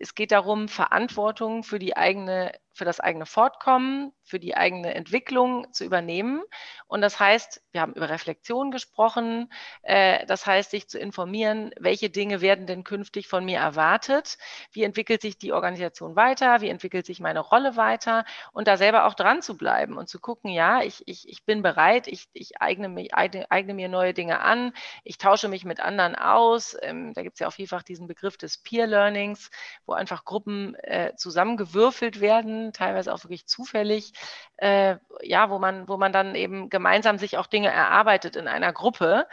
es 0.00 0.14
geht 0.14 0.32
darum, 0.32 0.68
Verantwortung 0.68 1.64
für 1.64 1.78
die 1.78 1.96
eigene 1.96 2.52
für 2.72 2.84
das 2.84 3.00
eigene 3.00 3.26
Fortkommen, 3.26 4.12
für 4.24 4.40
die 4.40 4.56
eigene 4.56 4.94
Entwicklung 4.94 5.72
zu 5.72 5.84
übernehmen. 5.84 6.42
Und 6.86 7.02
das 7.02 7.20
heißt, 7.20 7.62
wir 7.72 7.82
haben 7.82 7.92
über 7.92 8.08
Reflexion 8.08 8.70
gesprochen, 8.70 9.52
äh, 9.82 10.24
das 10.26 10.46
heißt, 10.46 10.70
sich 10.70 10.88
zu 10.88 10.98
informieren, 10.98 11.72
welche 11.78 12.08
Dinge 12.08 12.40
werden 12.40 12.66
denn 12.66 12.84
künftig 12.84 13.28
von 13.28 13.44
mir 13.44 13.58
erwartet, 13.58 14.38
wie 14.72 14.84
entwickelt 14.84 15.20
sich 15.20 15.36
die 15.38 15.52
Organisation 15.52 16.16
weiter, 16.16 16.60
wie 16.62 16.70
entwickelt 16.70 17.04
sich 17.04 17.20
meine 17.20 17.40
Rolle 17.40 17.76
weiter? 17.76 18.24
Und 18.52 18.68
da 18.68 18.76
selber 18.76 19.06
auch 19.06 19.14
dran 19.14 19.42
zu 19.42 19.56
bleiben 19.56 19.98
und 19.98 20.08
zu 20.08 20.18
gucken, 20.18 20.50
ja, 20.50 20.82
ich, 20.82 21.02
ich, 21.06 21.28
ich 21.28 21.44
bin 21.44 21.62
bereit, 21.62 22.06
ich, 22.06 22.28
ich 22.32 22.60
eigne, 22.60 22.88
mich, 22.88 23.14
eigne, 23.14 23.74
mir 23.74 23.88
neue 23.88 24.14
Dinge 24.14 24.40
an, 24.40 24.72
ich 25.04 25.18
tausche 25.18 25.48
mich 25.48 25.64
mit 25.64 25.80
anderen 25.80 26.14
aus. 26.14 26.76
Ähm, 26.80 27.12
da 27.12 27.22
gibt 27.22 27.34
es 27.34 27.40
ja 27.40 27.48
auch 27.48 27.52
vielfach 27.52 27.82
diesen 27.82 28.06
Begriff 28.06 28.38
des 28.38 28.58
Peer 28.58 28.86
Learnings, 28.86 29.50
wo 29.84 29.92
einfach 29.92 30.24
Gruppen 30.24 30.74
äh, 30.76 31.14
zusammengewürfelt 31.16 32.20
werden 32.20 32.61
teilweise 32.72 33.12
auch 33.12 33.24
wirklich 33.24 33.46
zufällig, 33.46 34.12
äh, 34.58 34.96
ja, 35.22 35.50
wo 35.50 35.58
man, 35.58 35.88
wo 35.88 35.96
man 35.96 36.12
dann 36.12 36.36
eben 36.36 36.70
gemeinsam 36.70 37.18
sich 37.18 37.38
auch 37.38 37.48
Dinge 37.48 37.70
erarbeitet 37.70 38.36
in 38.36 38.46
einer 38.46 38.72
Gruppe. 38.72 39.26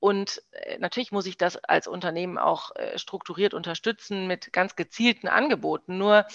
Und 0.00 0.42
äh, 0.52 0.78
natürlich 0.78 1.12
muss 1.12 1.26
ich 1.26 1.36
das 1.36 1.56
als 1.56 1.86
Unternehmen 1.86 2.38
auch 2.38 2.74
äh, 2.76 2.98
strukturiert 2.98 3.54
unterstützen 3.54 4.26
mit 4.26 4.52
ganz 4.52 4.76
gezielten 4.76 5.28
Angeboten. 5.28 5.98
Nur 5.98 6.26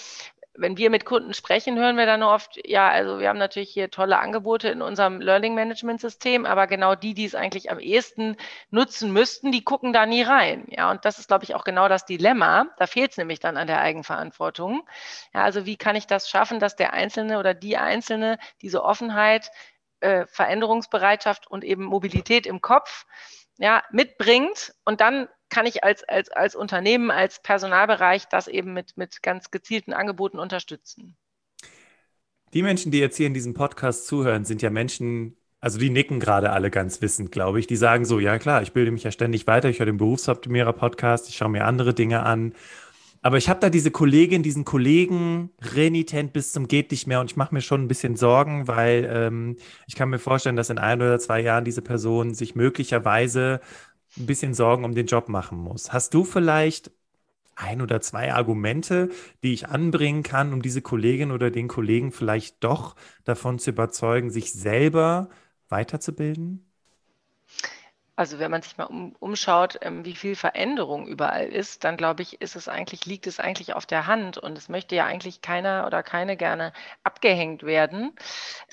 wenn 0.60 0.76
wir 0.76 0.90
mit 0.90 1.04
Kunden 1.04 1.32
sprechen, 1.32 1.78
hören 1.78 1.96
wir 1.96 2.06
dann 2.06 2.22
oft, 2.22 2.60
ja, 2.66 2.88
also 2.88 3.18
wir 3.18 3.28
haben 3.28 3.38
natürlich 3.38 3.70
hier 3.70 3.90
tolle 3.90 4.18
Angebote 4.18 4.68
in 4.68 4.82
unserem 4.82 5.20
Learning 5.20 5.54
Management 5.54 6.00
System, 6.00 6.44
aber 6.44 6.66
genau 6.66 6.94
die, 6.94 7.14
die 7.14 7.24
es 7.24 7.34
eigentlich 7.34 7.70
am 7.70 7.80
ehesten 7.80 8.36
nutzen 8.70 9.12
müssten, 9.12 9.52
die 9.52 9.64
gucken 9.64 9.92
da 9.92 10.04
nie 10.04 10.22
rein. 10.22 10.66
Ja, 10.68 10.90
und 10.90 11.04
das 11.04 11.18
ist, 11.18 11.28
glaube 11.28 11.44
ich, 11.44 11.54
auch 11.54 11.64
genau 11.64 11.88
das 11.88 12.04
Dilemma. 12.04 12.66
Da 12.76 12.86
fehlt 12.86 13.12
es 13.12 13.16
nämlich 13.16 13.40
dann 13.40 13.56
an 13.56 13.66
der 13.66 13.80
Eigenverantwortung. 13.80 14.86
Ja, 15.32 15.44
also 15.44 15.64
wie 15.64 15.76
kann 15.76 15.96
ich 15.96 16.06
das 16.06 16.28
schaffen, 16.28 16.60
dass 16.60 16.76
der 16.76 16.92
Einzelne 16.92 17.38
oder 17.38 17.54
die 17.54 17.78
Einzelne 17.78 18.38
diese 18.60 18.84
Offenheit 18.84 19.50
äh, 20.00 20.26
Veränderungsbereitschaft 20.26 21.50
und 21.50 21.64
eben 21.64 21.84
Mobilität 21.84 22.46
im 22.46 22.60
Kopf 22.60 23.06
ja, 23.60 23.84
mitbringt. 23.92 24.74
Und 24.84 25.00
dann 25.00 25.28
kann 25.50 25.66
ich 25.66 25.84
als, 25.84 26.02
als, 26.04 26.30
als 26.30 26.56
Unternehmen, 26.56 27.10
als 27.10 27.42
Personalbereich 27.42 28.26
das 28.28 28.48
eben 28.48 28.72
mit, 28.72 28.96
mit 28.96 29.22
ganz 29.22 29.50
gezielten 29.50 29.92
Angeboten 29.92 30.38
unterstützen. 30.38 31.16
Die 32.52 32.62
Menschen, 32.62 32.90
die 32.90 32.98
jetzt 32.98 33.16
hier 33.16 33.26
in 33.26 33.34
diesem 33.34 33.54
Podcast 33.54 34.06
zuhören, 34.06 34.44
sind 34.44 34.62
ja 34.62 34.70
Menschen, 34.70 35.36
also 35.60 35.78
die 35.78 35.90
nicken 35.90 36.18
gerade 36.18 36.50
alle 36.50 36.70
ganz 36.70 37.02
wissend, 37.02 37.30
glaube 37.30 37.60
ich. 37.60 37.66
Die 37.66 37.76
sagen 37.76 38.04
so, 38.04 38.18
ja 38.18 38.38
klar, 38.38 38.62
ich 38.62 38.72
bilde 38.72 38.90
mich 38.90 39.04
ja 39.04 39.12
ständig 39.12 39.46
weiter, 39.46 39.68
ich 39.68 39.78
höre 39.78 39.86
den 39.86 39.98
Berufsoptimierer-Podcast, 39.98 41.28
ich 41.28 41.36
schaue 41.36 41.50
mir 41.50 41.66
andere 41.66 41.94
Dinge 41.94 42.24
an. 42.24 42.54
Aber 43.22 43.36
ich 43.36 43.48
habe 43.50 43.60
da 43.60 43.68
diese 43.68 43.90
Kollegin, 43.90 44.42
diesen 44.42 44.64
Kollegen 44.64 45.50
renitent 45.60 46.32
bis 46.32 46.52
zum 46.52 46.68
geht 46.68 46.90
nicht 46.90 47.06
mehr 47.06 47.20
und 47.20 47.30
ich 47.30 47.36
mache 47.36 47.54
mir 47.54 47.60
schon 47.60 47.82
ein 47.82 47.88
bisschen 47.88 48.16
Sorgen, 48.16 48.66
weil 48.66 49.08
ähm, 49.12 49.56
ich 49.86 49.94
kann 49.94 50.08
mir 50.08 50.18
vorstellen, 50.18 50.56
dass 50.56 50.70
in 50.70 50.78
ein 50.78 51.02
oder 51.02 51.18
zwei 51.18 51.40
Jahren 51.40 51.64
diese 51.64 51.82
Person 51.82 52.32
sich 52.34 52.54
möglicherweise 52.54 53.60
ein 54.18 54.26
bisschen 54.26 54.54
Sorgen 54.54 54.84
um 54.84 54.94
den 54.94 55.06
Job 55.06 55.28
machen 55.28 55.58
muss. 55.58 55.92
Hast 55.92 56.14
du 56.14 56.24
vielleicht 56.24 56.90
ein 57.56 57.82
oder 57.82 58.00
zwei 58.00 58.32
Argumente, 58.32 59.10
die 59.42 59.52
ich 59.52 59.68
anbringen 59.68 60.22
kann, 60.22 60.52
um 60.54 60.62
diese 60.62 60.82
Kollegin 60.82 61.30
oder 61.30 61.50
den 61.50 61.68
Kollegen 61.68 62.12
vielleicht 62.12 62.64
doch 62.64 62.96
davon 63.24 63.58
zu 63.58 63.70
überzeugen, 63.70 64.30
sich 64.30 64.52
selber 64.52 65.28
weiterzubilden? 65.68 66.69
Also 68.20 68.38
wenn 68.38 68.50
man 68.50 68.60
sich 68.60 68.76
mal 68.76 68.84
um, 68.84 69.16
umschaut, 69.18 69.78
ähm, 69.80 70.04
wie 70.04 70.14
viel 70.14 70.36
Veränderung 70.36 71.06
überall 71.06 71.46
ist, 71.46 71.84
dann 71.84 71.96
glaube 71.96 72.20
ich, 72.20 72.42
ist 72.42 72.54
es 72.54 72.68
eigentlich, 72.68 73.06
liegt 73.06 73.26
es 73.26 73.40
eigentlich 73.40 73.72
auf 73.72 73.86
der 73.86 74.06
Hand 74.06 74.36
und 74.36 74.58
es 74.58 74.68
möchte 74.68 74.94
ja 74.94 75.06
eigentlich 75.06 75.40
keiner 75.40 75.86
oder 75.86 76.02
keine 76.02 76.36
gerne 76.36 76.74
abgehängt 77.02 77.62
werden. 77.62 78.12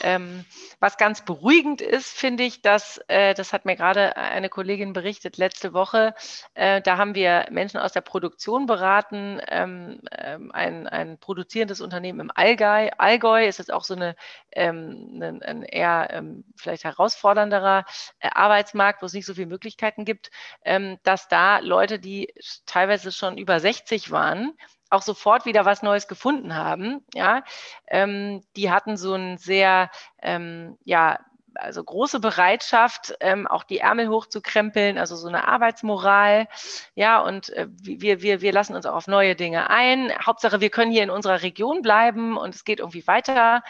Ähm, 0.02 0.44
was 0.82 0.98
ganz 0.98 1.24
beruhigend 1.24 1.80
ist, 1.80 2.10
finde 2.10 2.44
ich, 2.44 2.62
dass, 2.62 3.00
äh, 3.08 3.34
das 3.36 3.54
hat 3.54 3.64
mir 3.64 3.78
gerade 3.78 4.18
eine 4.18 4.50
Kollegin 4.50 4.92
berichtet 4.92 5.38
letzte 5.38 5.72
Woche, 5.72 6.14
äh, 6.54 6.82
da 6.82 6.98
haben 6.98 7.16
wir 7.16 7.46
Menschen 7.50 7.80
aus 7.80 7.94
der 7.94 8.02
Produktion 8.02 8.66
beraten, 8.66 9.40
ähm, 9.48 10.02
ähm 10.12 10.52
ein, 10.52 10.88
ein 10.88 11.20
produzierendes 11.20 11.80
Unternehmen 11.80 12.20
im 12.20 12.32
Allgäu, 12.36 12.90
Allgäu 12.98 13.48
ist 13.48 13.60
jetzt 13.60 13.72
auch 13.72 13.86
so 13.86 13.94
eine, 13.94 14.18
ähm, 14.52 15.22
ein, 15.22 15.42
ein 15.42 15.64
eher 15.64 16.10
ähm, 16.12 16.44
vielleicht 16.58 16.84
herausfordernderer 16.84 17.86
äh, 18.20 18.28
Arbeitsmarkt, 18.34 19.02
wo 19.02 19.06
es 19.06 19.14
nicht 19.14 19.26
so 19.26 19.37
viele 19.38 19.48
Möglichkeiten 19.48 20.06
gibt, 20.06 20.30
ähm, 20.66 20.98
dass 21.04 21.28
da 21.28 21.60
Leute, 21.60 22.00
die 22.00 22.34
teilweise 22.66 23.12
schon 23.12 23.38
über 23.38 23.60
60 23.60 24.12
waren, 24.12 24.54
auch 24.90 25.02
sofort 25.02 25.46
wieder 25.46 25.66
was 25.66 25.82
Neues 25.84 26.08
gefunden 26.08 26.56
haben. 26.56 27.04
Ja, 27.14 27.44
ähm, 27.88 28.44
die 28.56 28.72
hatten 28.72 28.98
so 28.98 29.14
ein 29.14 29.38
sehr, 29.38 29.90
ähm, 30.22 30.78
ja, 30.84 31.20
also 31.60 31.84
große 31.84 32.20
Bereitschaft, 32.20 33.16
ähm, 33.20 33.48
auch 33.48 33.64
die 33.64 33.80
Ärmel 33.80 34.10
hochzukrempeln, 34.10 34.98
also 34.98 35.16
so 35.16 35.28
eine 35.28 35.48
Arbeitsmoral. 35.48 36.48
Ja, 36.96 37.20
und 37.20 37.50
äh, 37.50 37.68
wir, 37.70 38.22
wir, 38.22 38.42
wir 38.42 38.52
lassen 38.52 38.76
uns 38.76 38.86
auch 38.86 38.96
auf 38.96 39.08
neue 39.08 39.36
Dinge 39.36 39.70
ein. 39.70 40.12
Hauptsache, 40.24 40.62
wir 40.62 40.70
können 40.70 40.92
hier 40.92 41.04
in 41.04 41.10
unserer 41.10 41.42
Region 41.42 41.82
bleiben 41.82 42.38
und 42.38 42.54
es 42.56 42.64
geht 42.64 42.80
irgendwie 42.80 43.06
weiter. 43.08 43.64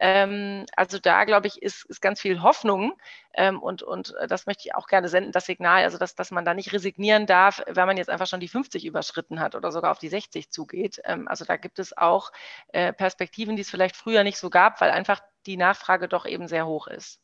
Ähm, 0.00 0.66
also 0.76 0.98
da, 0.98 1.24
glaube 1.24 1.46
ich, 1.46 1.62
ist, 1.62 1.84
ist 1.84 2.00
ganz 2.00 2.20
viel 2.20 2.42
Hoffnung 2.42 2.94
ähm, 3.34 3.62
und, 3.62 3.82
und 3.82 4.14
äh, 4.16 4.26
das 4.26 4.46
möchte 4.46 4.62
ich 4.66 4.74
auch 4.74 4.86
gerne 4.86 5.08
senden, 5.08 5.32
das 5.32 5.46
Signal, 5.46 5.84
also 5.84 5.98
dass, 5.98 6.14
dass 6.14 6.30
man 6.30 6.44
da 6.44 6.54
nicht 6.54 6.72
resignieren 6.72 7.26
darf, 7.26 7.62
wenn 7.66 7.86
man 7.86 7.96
jetzt 7.96 8.10
einfach 8.10 8.26
schon 8.26 8.40
die 8.40 8.48
50 8.48 8.84
überschritten 8.84 9.40
hat 9.40 9.54
oder 9.54 9.70
sogar 9.70 9.90
auf 9.90 9.98
die 9.98 10.08
60 10.08 10.50
zugeht. 10.50 11.00
Ähm, 11.04 11.28
also 11.28 11.44
da 11.44 11.56
gibt 11.56 11.78
es 11.78 11.96
auch 11.96 12.32
äh, 12.68 12.92
Perspektiven, 12.92 13.56
die 13.56 13.62
es 13.62 13.70
vielleicht 13.70 13.96
früher 13.96 14.24
nicht 14.24 14.38
so 14.38 14.50
gab, 14.50 14.80
weil 14.80 14.90
einfach 14.90 15.20
die 15.46 15.56
Nachfrage 15.56 16.08
doch 16.08 16.26
eben 16.26 16.48
sehr 16.48 16.66
hoch 16.66 16.86
ist. 16.86 17.20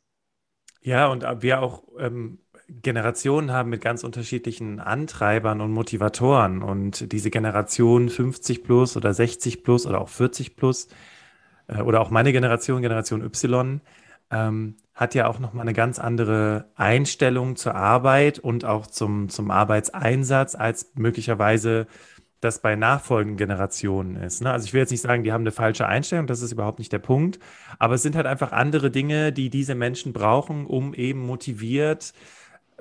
Ja, 0.83 1.07
und 1.07 1.23
wir 1.43 1.61
auch 1.61 1.83
ähm, 1.99 2.39
Generationen 2.67 3.51
haben 3.51 3.69
mit 3.69 3.81
ganz 3.81 4.03
unterschiedlichen 4.03 4.79
Antreibern 4.79 5.61
und 5.61 5.71
Motivatoren. 5.71 6.63
Und 6.63 7.11
diese 7.11 7.29
Generation 7.29 8.09
50 8.09 8.63
plus 8.63 8.97
oder 8.97 9.13
60 9.13 9.63
plus 9.63 9.85
oder 9.85 10.01
auch 10.01 10.09
40 10.09 10.55
plus, 10.55 10.87
äh, 11.71 11.81
oder 11.81 12.01
auch 12.01 12.09
meine 12.09 12.31
Generation, 12.31 12.81
Generation 12.81 13.23
Y, 13.23 13.81
ähm, 14.29 14.75
hat 14.93 15.15
ja 15.15 15.27
auch 15.27 15.39
nochmal 15.39 15.63
eine 15.63 15.73
ganz 15.73 15.99
andere 15.99 16.65
Einstellung 16.75 17.55
zur 17.55 17.75
Arbeit 17.75 18.39
und 18.39 18.65
auch 18.65 18.87
zum, 18.87 19.29
zum 19.29 19.49
Arbeitseinsatz, 19.49 20.55
als 20.55 20.91
möglicherweise 20.95 21.87
das 22.39 22.59
bei 22.59 22.75
nachfolgenden 22.75 23.37
Generationen 23.37 24.15
ist. 24.15 24.41
Ne? 24.41 24.51
Also 24.51 24.65
ich 24.65 24.73
will 24.73 24.81
jetzt 24.81 24.91
nicht 24.91 25.01
sagen, 25.01 25.23
die 25.23 25.31
haben 25.31 25.41
eine 25.41 25.51
falsche 25.51 25.87
Einstellung, 25.87 26.27
das 26.27 26.41
ist 26.41 26.51
überhaupt 26.51 26.79
nicht 26.79 26.91
der 26.91 26.99
Punkt, 26.99 27.39
aber 27.77 27.95
es 27.95 28.01
sind 28.01 28.15
halt 28.15 28.25
einfach 28.25 28.51
andere 28.51 28.89
Dinge, 28.89 29.31
die 29.31 29.49
diese 29.49 29.75
Menschen 29.75 30.11
brauchen, 30.11 30.65
um 30.65 30.93
eben 30.93 31.19
motiviert 31.19 32.13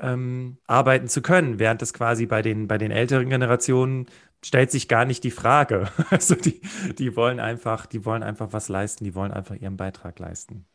ähm, 0.00 0.56
arbeiten 0.66 1.08
zu 1.08 1.20
können, 1.20 1.58
während 1.58 1.82
das 1.82 1.92
quasi 1.92 2.26
bei 2.26 2.42
den, 2.42 2.68
bei 2.68 2.78
den 2.78 2.90
älteren 2.90 3.28
Generationen 3.28 4.06
stellt 4.44 4.70
sich 4.70 4.88
gar 4.88 5.04
nicht 5.04 5.24
die 5.24 5.30
Frage. 5.30 5.88
Also 6.10 6.34
die, 6.34 6.60
die 6.98 7.16
wollen 7.16 7.40
einfach, 7.40 7.86
die 7.86 8.04
wollen 8.04 8.22
einfach 8.22 8.52
was 8.52 8.68
leisten, 8.68 9.04
die 9.04 9.14
wollen 9.14 9.32
einfach 9.32 9.54
ihren 9.54 9.76
Beitrag 9.76 10.18
leisten. 10.18 10.66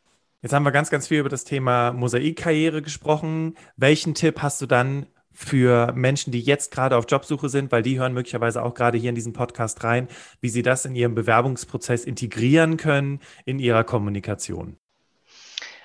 Jetzt 0.42 0.52
haben 0.52 0.64
wir 0.64 0.72
ganz, 0.72 0.90
ganz 0.90 1.08
viel 1.08 1.20
über 1.20 1.28
das 1.28 1.44
Thema 1.44 1.92
Mosaikkarriere 1.92 2.82
gesprochen. 2.82 3.56
Welchen 3.76 4.14
Tipp 4.14 4.42
hast 4.42 4.60
du 4.62 4.66
dann 4.66 5.06
für 5.32 5.92
Menschen, 5.92 6.32
die 6.32 6.40
jetzt 6.40 6.70
gerade 6.70 6.96
auf 6.96 7.04
Jobsuche 7.08 7.48
sind, 7.48 7.70
weil 7.70 7.82
die 7.82 7.98
hören 7.98 8.14
möglicherweise 8.14 8.62
auch 8.62 8.72
gerade 8.72 8.96
hier 8.96 9.10
in 9.10 9.14
diesen 9.14 9.34
Podcast 9.34 9.84
rein, 9.84 10.08
wie 10.40 10.48
sie 10.48 10.62
das 10.62 10.86
in 10.86 10.94
ihrem 10.94 11.14
Bewerbungsprozess 11.14 12.04
integrieren 12.04 12.78
können 12.78 13.20
in 13.44 13.58
ihrer 13.58 13.84
Kommunikation? 13.84 14.78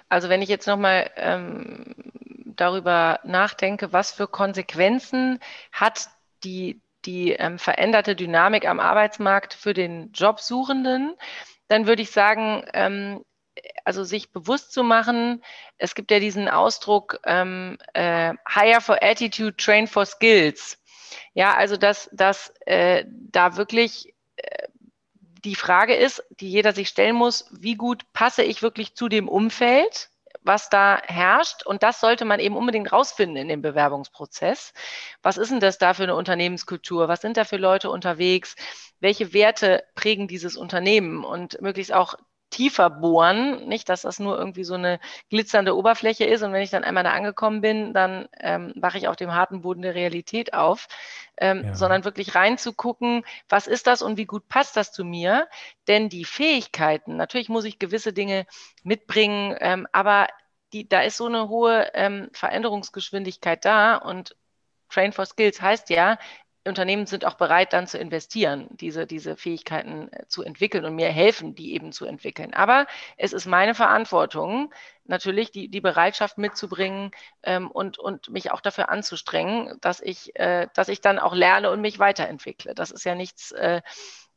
Also 0.08 0.30
wenn 0.30 0.42
ich 0.42 0.50
jetzt 0.50 0.68
nochmal 0.68 1.10
ähm, 1.18 1.96
darüber 2.56 3.20
nachdenke, 3.24 3.92
was 3.92 4.12
für 4.12 4.28
Konsequenzen 4.28 5.40
hat 5.72 6.10
die 6.44 6.82
die 7.06 7.34
ähm, 7.34 7.60
veränderte 7.60 8.16
Dynamik 8.16 8.68
am 8.68 8.80
Arbeitsmarkt 8.80 9.54
für 9.54 9.74
den 9.74 10.12
Jobsuchenden, 10.14 11.16
dann 11.68 11.88
würde 11.88 12.02
ich 12.02 12.12
sagen, 12.12 12.66
ähm, 12.74 13.24
also 13.86 14.04
sich 14.04 14.32
bewusst 14.32 14.72
zu 14.72 14.84
machen, 14.84 15.44
es 15.78 15.96
gibt 15.96 16.12
ja 16.12 16.20
diesen 16.20 16.48
Ausdruck 16.48 17.20
ähm, 17.26 17.78
äh, 17.94 18.34
Hire 18.48 18.82
for 18.82 19.02
Attitude, 19.02 19.56
Train 19.58 19.88
for 19.88 20.06
Skills. 20.06 20.78
Ja, 21.34 21.56
also 21.56 21.78
dass, 21.78 22.10
dass 22.14 22.54
äh, 22.66 23.06
da 23.08 23.58
wirklich 23.58 24.14
äh, 24.38 24.68
die 25.44 25.56
Frage 25.56 25.96
ist, 25.96 26.24
die 26.40 26.50
jeder 26.50 26.74
sich 26.74 26.90
stellen 26.90 27.16
muss, 27.16 27.48
wie 27.52 27.76
gut 27.76 28.12
passe 28.14 28.44
ich 28.44 28.62
wirklich 28.62 28.96
zu 28.96 29.10
dem 29.10 29.28
Umfeld? 29.28 30.10
Was 30.44 30.70
da 30.70 31.02
herrscht. 31.06 31.66
Und 31.66 31.84
das 31.84 32.00
sollte 32.00 32.26
man 32.26 32.40
eben 32.40 32.56
unbedingt 32.56 32.92
rausfinden 32.92 33.38
in 33.38 33.48
dem 33.48 33.62
Bewerbungsprozess. 33.62 34.74
Was 35.22 35.38
ist 35.38 35.52
denn 35.52 35.60
das 35.60 35.78
da 35.78 35.94
für 35.94 36.04
eine 36.04 36.16
Unternehmenskultur? 36.16 37.08
Was 37.08 37.22
sind 37.22 37.38
da 37.38 37.46
für 37.46 37.58
Leute 37.58 37.90
unterwegs? 37.90 38.56
Welche 39.00 39.34
Werte 39.34 39.84
prägen 39.96 40.28
dieses 40.28 40.58
Unternehmen? 40.58 41.24
Und 41.24 41.62
möglichst 41.62 41.94
auch 41.94 42.16
tiefer 42.52 42.90
bohren, 42.90 43.68
nicht, 43.68 43.90
dass 43.90 44.04
das 44.04 44.20
nur 44.20 44.38
irgendwie 44.38 44.64
so 44.64 44.76
eine 44.76 45.00
glitzernde 45.30 45.76
Oberfläche 45.76 46.26
ist 46.26 46.44
und 46.44 46.54
wenn 46.54 46.62
ich 46.62 46.70
dann 46.70 46.84
einmal 46.84 47.04
da 47.04 47.12
angekommen 47.12 47.62
bin, 47.62 47.94
dann 47.94 48.28
ähm, 48.40 48.74
wache 48.76 49.00
ich 49.00 49.08
auf 49.08 49.16
dem 49.16 49.34
harten 49.34 49.62
Boden 49.62 49.82
der 49.82 49.96
Realität 49.96 50.54
auf, 50.54 50.88
ähm, 51.38 51.64
ja. 51.64 51.76
sondern 51.76 52.04
wirklich 52.04 52.36
reinzugucken, 52.36 53.26
was 53.50 53.66
ist 53.66 53.88
das 53.88 54.02
und 54.04 54.18
wie 54.18 54.26
gut 54.26 54.48
passt 54.48 54.78
das 54.78 54.92
zu 54.92 55.04
mir? 55.04 55.48
Denn 55.88 56.10
die 56.10 56.26
Fähigkeiten, 56.26 57.18
natürlich 57.18 57.50
muss 57.50 57.66
ich 57.66 57.80
gewisse 57.80 58.14
Dinge 58.14 58.46
mitbringen, 58.84 59.56
ähm, 59.60 59.88
aber 59.92 60.28
die, 60.74 60.88
da 60.88 61.02
ist 61.02 61.18
so 61.18 61.26
eine 61.26 61.50
hohe 61.50 61.90
ähm, 61.94 62.30
Veränderungsgeschwindigkeit 62.34 63.66
da 63.66 63.96
und 63.96 64.36
Train 64.90 65.14
for 65.14 65.26
Skills 65.26 65.62
heißt 65.62 65.90
ja, 65.90 66.18
Unternehmen 66.66 67.08
sind 67.08 67.26
auch 67.26 67.34
bereit, 67.36 67.74
dann 67.74 67.88
zu 67.88 67.98
investieren, 67.98 68.68
diese, 68.72 69.08
diese 69.08 69.36
Fähigkeiten 69.36 70.12
äh, 70.12 70.28
zu 70.28 70.44
entwickeln 70.44 70.86
und 70.86 70.96
mir 70.96 71.10
helfen, 71.10 71.56
die 71.56 71.74
eben 71.74 71.92
zu 71.92 72.06
entwickeln. 72.06 72.54
Aber 72.54 72.86
es 73.18 73.34
ist 73.34 73.48
meine 73.48 73.74
Verantwortung, 73.74 74.72
natürlich 75.06 75.52
die, 75.52 75.70
die 75.70 75.82
Bereitschaft 75.82 76.38
mitzubringen 76.38 77.12
ähm, 77.44 77.72
und, 77.72 77.98
und 77.98 78.30
mich 78.30 78.52
auch 78.52 78.62
dafür 78.62 78.90
anzustrengen, 78.90 79.78
dass 79.82 80.02
ich, 80.02 80.36
äh, 80.40 80.68
dass 80.76 80.90
ich 80.90 81.02
dann 81.02 81.18
auch 81.18 81.34
lerne 81.34 81.72
und 81.72 81.82
mich 81.82 81.98
weiterentwickle. 81.98 82.76
Das 82.76 82.92
ist 82.92 83.06
ja 83.06 83.16
nichts, 83.16 83.52
äh, 83.54 83.82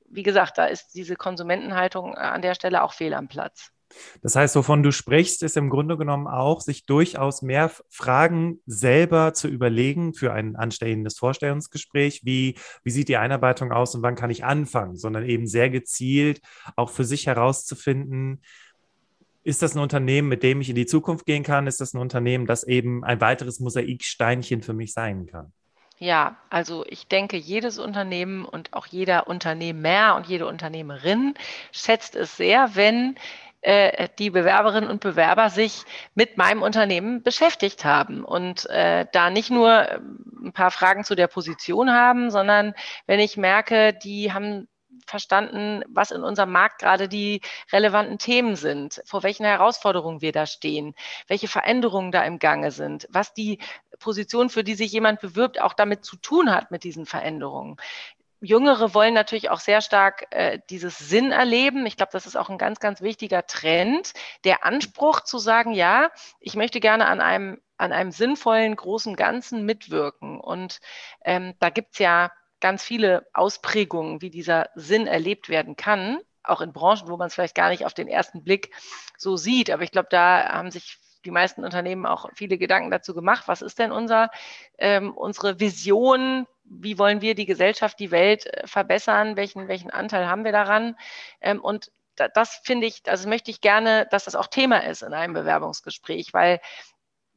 wie 0.06 0.22
gesagt, 0.22 0.56
da 0.58 0.66
ist 0.66 0.94
diese 0.94 1.16
Konsumentenhaltung 1.16 2.14
äh, 2.14 2.20
an 2.20 2.40
der 2.40 2.54
Stelle 2.54 2.82
auch 2.82 2.94
fehl 2.94 3.12
am 3.12 3.28
Platz. 3.28 3.73
Das 4.22 4.36
heißt, 4.36 4.56
wovon 4.56 4.82
du 4.82 4.92
sprichst, 4.92 5.42
ist 5.42 5.56
im 5.56 5.70
Grunde 5.70 5.96
genommen 5.96 6.26
auch, 6.26 6.60
sich 6.60 6.86
durchaus 6.86 7.42
mehr 7.42 7.70
Fragen 7.88 8.60
selber 8.66 9.34
zu 9.34 9.48
überlegen 9.48 10.14
für 10.14 10.32
ein 10.32 10.56
anstehendes 10.56 11.18
Vorstellungsgespräch. 11.18 12.22
Wie, 12.24 12.56
wie 12.82 12.90
sieht 12.90 13.08
die 13.08 13.16
Einarbeitung 13.16 13.72
aus 13.72 13.94
und 13.94 14.02
wann 14.02 14.14
kann 14.14 14.30
ich 14.30 14.44
anfangen? 14.44 14.96
Sondern 14.96 15.24
eben 15.24 15.46
sehr 15.46 15.70
gezielt 15.70 16.40
auch 16.76 16.90
für 16.90 17.04
sich 17.04 17.26
herauszufinden, 17.26 18.40
ist 19.44 19.60
das 19.60 19.76
ein 19.76 19.80
Unternehmen, 19.80 20.28
mit 20.28 20.42
dem 20.42 20.62
ich 20.62 20.70
in 20.70 20.74
die 20.74 20.86
Zukunft 20.86 21.26
gehen 21.26 21.42
kann? 21.42 21.66
Ist 21.66 21.80
das 21.80 21.92
ein 21.92 22.00
Unternehmen, 22.00 22.46
das 22.46 22.64
eben 22.64 23.04
ein 23.04 23.20
weiteres 23.20 23.60
Mosaiksteinchen 23.60 24.62
für 24.62 24.72
mich 24.72 24.94
sein 24.94 25.26
kann? 25.26 25.52
Ja, 25.98 26.36
also 26.50 26.84
ich 26.88 27.06
denke, 27.06 27.36
jedes 27.36 27.78
Unternehmen 27.78 28.44
und 28.44 28.72
auch 28.72 28.86
jeder 28.86 29.28
Unternehmer 29.28 30.16
und 30.16 30.26
jede 30.26 30.46
Unternehmerin 30.46 31.34
schätzt 31.70 32.16
es 32.16 32.36
sehr, 32.36 32.74
wenn 32.74 33.16
äh, 33.64 34.08
die 34.18 34.30
Bewerberinnen 34.30 34.90
und 34.90 35.00
Bewerber 35.00 35.50
sich 35.50 35.84
mit 36.14 36.36
meinem 36.36 36.62
Unternehmen 36.62 37.22
beschäftigt 37.22 37.84
haben 37.84 38.24
und 38.24 38.68
äh, 38.70 39.06
da 39.12 39.30
nicht 39.30 39.50
nur 39.50 39.88
ähm, 39.88 40.18
ein 40.46 40.52
paar 40.52 40.70
Fragen 40.70 41.04
zu 41.04 41.14
der 41.14 41.28
Position 41.28 41.90
haben, 41.90 42.30
sondern 42.30 42.74
wenn 43.06 43.20
ich 43.20 43.36
merke, 43.36 43.94
die 43.94 44.32
haben 44.32 44.68
verstanden, 45.06 45.82
was 45.88 46.10
in 46.10 46.22
unserem 46.22 46.52
Markt 46.52 46.80
gerade 46.80 47.08
die 47.08 47.40
relevanten 47.72 48.18
Themen 48.18 48.56
sind, 48.56 49.02
vor 49.04 49.22
welchen 49.22 49.44
Herausforderungen 49.44 50.20
wir 50.20 50.32
da 50.32 50.46
stehen, 50.46 50.94
welche 51.26 51.48
Veränderungen 51.48 52.12
da 52.12 52.22
im 52.22 52.38
Gange 52.38 52.70
sind, 52.70 53.06
was 53.10 53.34
die 53.34 53.58
Position, 53.98 54.50
für 54.50 54.64
die 54.64 54.74
sich 54.74 54.92
jemand 54.92 55.20
bewirbt, 55.20 55.60
auch 55.60 55.74
damit 55.74 56.04
zu 56.04 56.16
tun 56.16 56.50
hat 56.50 56.70
mit 56.70 56.84
diesen 56.84 57.06
Veränderungen. 57.06 57.76
Jüngere 58.44 58.94
wollen 58.94 59.14
natürlich 59.14 59.50
auch 59.50 59.60
sehr 59.60 59.80
stark 59.80 60.26
äh, 60.30 60.58
dieses 60.70 60.98
Sinn 60.98 61.32
erleben. 61.32 61.86
Ich 61.86 61.96
glaube, 61.96 62.12
das 62.12 62.26
ist 62.26 62.36
auch 62.36 62.50
ein 62.50 62.58
ganz, 62.58 62.78
ganz 62.78 63.00
wichtiger 63.00 63.46
Trend. 63.46 64.12
Der 64.44 64.64
Anspruch 64.64 65.20
zu 65.20 65.38
sagen, 65.38 65.72
ja, 65.72 66.10
ich 66.40 66.54
möchte 66.54 66.80
gerne 66.80 67.06
an 67.06 67.20
einem, 67.20 67.60
an 67.76 67.92
einem 67.92 68.10
sinnvollen, 68.10 68.76
großen 68.76 69.16
Ganzen 69.16 69.64
mitwirken. 69.64 70.40
Und 70.40 70.80
ähm, 71.24 71.54
da 71.58 71.70
gibt's 71.70 71.98
ja 71.98 72.30
ganz 72.60 72.84
viele 72.84 73.26
Ausprägungen, 73.32 74.22
wie 74.22 74.30
dieser 74.30 74.68
Sinn 74.74 75.06
erlebt 75.06 75.48
werden 75.48 75.76
kann, 75.76 76.20
auch 76.42 76.60
in 76.60 76.72
Branchen, 76.72 77.08
wo 77.08 77.16
man 77.16 77.28
es 77.28 77.34
vielleicht 77.34 77.54
gar 77.54 77.70
nicht 77.70 77.84
auf 77.84 77.94
den 77.94 78.08
ersten 78.08 78.44
Blick 78.44 78.74
so 79.16 79.36
sieht. 79.36 79.70
Aber 79.70 79.82
ich 79.82 79.90
glaube, 79.90 80.08
da 80.10 80.48
haben 80.50 80.70
sich 80.70 80.98
die 81.24 81.30
meisten 81.30 81.64
Unternehmen 81.64 82.06
auch 82.06 82.28
viele 82.34 82.58
Gedanken 82.58 82.90
dazu 82.90 83.14
gemacht. 83.14 83.44
Was 83.46 83.62
ist 83.62 83.78
denn 83.78 83.92
unser, 83.92 84.30
ähm, 84.78 85.12
unsere 85.12 85.60
Vision? 85.60 86.46
Wie 86.64 86.98
wollen 86.98 87.20
wir 87.20 87.34
die 87.34 87.46
Gesellschaft, 87.46 87.98
die 88.00 88.10
Welt 88.10 88.46
äh, 88.46 88.66
verbessern? 88.66 89.36
Welchen, 89.36 89.68
welchen 89.68 89.90
Anteil 89.90 90.26
haben 90.28 90.44
wir 90.44 90.52
daran? 90.52 90.96
Ähm, 91.40 91.60
und 91.60 91.90
da, 92.16 92.28
das 92.28 92.60
finde 92.64 92.86
ich, 92.86 93.02
also 93.06 93.28
möchte 93.28 93.50
ich 93.50 93.60
gerne, 93.60 94.06
dass 94.10 94.24
das 94.24 94.34
auch 94.34 94.46
Thema 94.46 94.84
ist 94.84 95.02
in 95.02 95.12
einem 95.12 95.34
Bewerbungsgespräch, 95.34 96.32
weil 96.32 96.60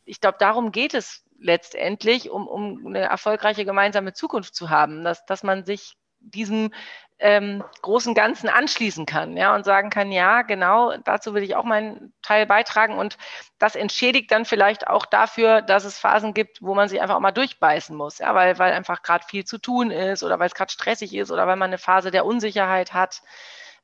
ich 0.06 0.22
glaube, 0.22 0.38
darum 0.40 0.72
geht 0.72 0.94
es 0.94 1.24
letztendlich, 1.40 2.30
um, 2.30 2.48
um 2.48 2.88
eine 2.88 3.02
erfolgreiche 3.02 3.66
gemeinsame 3.66 4.14
Zukunft 4.14 4.56
zu 4.56 4.70
haben, 4.70 5.04
dass, 5.04 5.26
dass 5.26 5.44
man 5.44 5.66
sich 5.66 5.98
diesem 6.20 6.74
ähm, 7.20 7.64
großen 7.82 8.14
Ganzen 8.14 8.48
anschließen 8.48 9.06
kann, 9.06 9.38
ja, 9.38 9.56
und 9.56 9.66
sagen 9.66 9.90
kann, 9.90 10.12
ja, 10.12 10.44
genau, 10.44 10.96
dazu 10.98 11.34
will 11.34 11.42
ich 11.42 11.56
auch 11.56 11.64
meinen 11.64 12.14
Teil 12.22 12.46
beitragen 12.46 12.98
und 12.98 13.18
das 13.58 13.76
entschädigt 13.76 14.32
dann 14.32 14.46
vielleicht 14.46 14.88
auch 14.88 15.06
dafür, 15.06 15.62
dass 15.62 15.84
es 15.84 15.98
Phasen 15.98 16.34
gibt, 16.34 16.62
wo 16.62 16.76
man 16.76 16.90
sich 16.90 17.02
einfach 17.02 17.16
auch 17.16 17.22
mal 17.22 17.32
durchbeißen 17.32 17.96
muss, 17.96 18.20
ja, 18.20 18.36
weil, 18.36 18.60
weil 18.60 18.74
einfach 18.74 19.02
gerade 19.02 19.26
viel 19.26 19.46
zu 19.46 19.58
tun 19.58 19.90
ist 19.90 20.24
oder 20.24 20.38
weil 20.40 20.48
es 20.48 20.56
gerade 20.56 20.72
stressig 20.72 21.16
ist 21.16 21.32
oder 21.32 21.48
weil 21.48 21.56
man 21.56 21.70
eine 21.70 21.80
Phase 21.80 22.12
der 22.12 22.26
Unsicherheit 22.26 22.94
hat. 22.94 23.24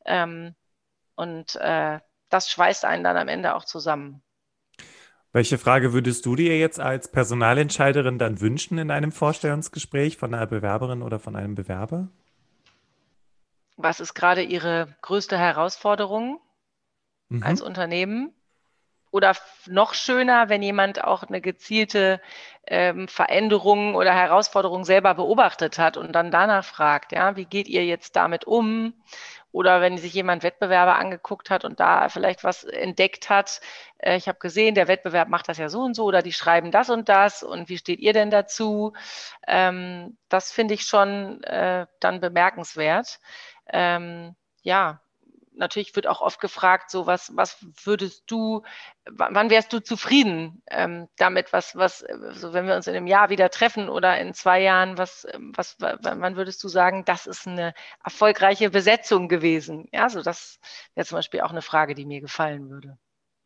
Ähm, 0.05 0.55
und 1.15 1.55
äh, 1.55 1.99
das 2.29 2.51
schweißt 2.51 2.85
einen 2.85 3.03
dann 3.03 3.17
am 3.17 3.27
Ende 3.27 3.55
auch 3.55 3.65
zusammen. 3.65 4.21
Welche 5.31 5.57
Frage 5.57 5.93
würdest 5.93 6.27
du 6.27 6.35
dir 6.35 6.59
jetzt 6.59 6.79
als 6.79 7.09
Personalentscheiderin 7.09 8.19
dann 8.19 8.39
wünschen 8.41 8.77
in 8.77 8.91
einem 8.91 9.11
Vorstellungsgespräch 9.11 10.17
von 10.17 10.33
einer 10.35 10.45
Bewerberin 10.45 11.01
oder 11.01 11.17
von 11.19 11.35
einem 11.35 11.55
Bewerber? 11.55 12.09
Was 13.75 13.99
ist 13.99 14.13
gerade 14.13 14.43
Ihre 14.43 14.95
größte 15.01 15.37
Herausforderung 15.37 16.39
mhm. 17.29 17.43
als 17.43 17.61
Unternehmen? 17.61 18.33
Oder 19.13 19.35
noch 19.67 19.93
schöner, 19.93 20.49
wenn 20.49 20.63
jemand 20.63 21.03
auch 21.03 21.21
eine 21.21 21.39
gezielte 21.39 22.19
ähm, 22.65 23.07
Veränderung 23.07 23.93
oder 23.93 24.11
Herausforderung 24.11 24.85
selber 24.85 25.13
beobachtet 25.13 25.77
hat 25.77 25.97
und 25.97 26.13
dann 26.13 26.31
danach 26.31 26.65
fragt, 26.65 27.11
ja, 27.11 27.35
wie 27.35 27.45
geht 27.45 27.67
ihr 27.67 27.85
jetzt 27.85 28.15
damit 28.15 28.45
um? 28.45 28.95
Oder 29.51 29.81
wenn 29.81 29.99
sich 29.99 30.15
jemand 30.15 30.41
Wettbewerber 30.41 30.95
angeguckt 30.95 31.51
hat 31.51 31.63
und 31.63 31.79
da 31.79 32.09
vielleicht 32.09 32.43
was 32.43 32.63
entdeckt 32.63 33.29
hat, 33.29 33.61
äh, 33.99 34.17
ich 34.17 34.27
habe 34.27 34.39
gesehen, 34.39 34.73
der 34.73 34.87
Wettbewerb 34.87 35.29
macht 35.29 35.47
das 35.47 35.59
ja 35.59 35.69
so 35.69 35.81
und 35.81 35.95
so 35.95 36.05
oder 36.05 36.23
die 36.23 36.33
schreiben 36.33 36.71
das 36.71 36.89
und 36.89 37.07
das 37.07 37.43
und 37.43 37.69
wie 37.69 37.77
steht 37.77 37.99
ihr 37.99 38.13
denn 38.13 38.31
dazu? 38.31 38.93
Ähm, 39.47 40.17
das 40.27 40.51
finde 40.51 40.73
ich 40.73 40.85
schon 40.85 41.43
äh, 41.43 41.85
dann 41.99 42.19
bemerkenswert. 42.19 43.19
Ähm, 43.67 44.35
ja, 44.61 45.03
natürlich 45.55 45.95
wird 45.95 46.07
auch 46.07 46.21
oft 46.21 46.39
gefragt, 46.39 46.89
so 46.89 47.05
was, 47.05 47.35
was 47.35 47.57
würdest 47.83 48.23
du, 48.27 48.63
wann 49.05 49.49
wärst 49.49 49.73
du 49.73 49.79
zufrieden 49.79 50.61
ähm, 50.69 51.07
damit, 51.17 51.53
was, 51.53 51.75
was, 51.75 52.05
so 52.31 52.53
wenn 52.53 52.67
wir 52.67 52.75
uns 52.75 52.87
in 52.87 52.95
einem 52.95 53.07
Jahr 53.07 53.29
wieder 53.29 53.49
treffen 53.49 53.89
oder 53.89 54.19
in 54.19 54.33
zwei 54.33 54.61
Jahren, 54.61 54.97
was, 54.97 55.27
was, 55.37 55.75
wann 55.79 56.35
würdest 56.35 56.63
du 56.63 56.67
sagen, 56.67 57.05
das 57.05 57.27
ist 57.27 57.47
eine 57.47 57.73
erfolgreiche 58.03 58.69
Besetzung 58.69 59.27
gewesen? 59.27 59.87
Ja, 59.91 60.09
so 60.09 60.21
das 60.21 60.59
wäre 60.95 61.05
zum 61.05 61.17
Beispiel 61.17 61.41
auch 61.41 61.51
eine 61.51 61.61
Frage, 61.61 61.95
die 61.95 62.05
mir 62.05 62.21
gefallen 62.21 62.69
würde. 62.69 62.97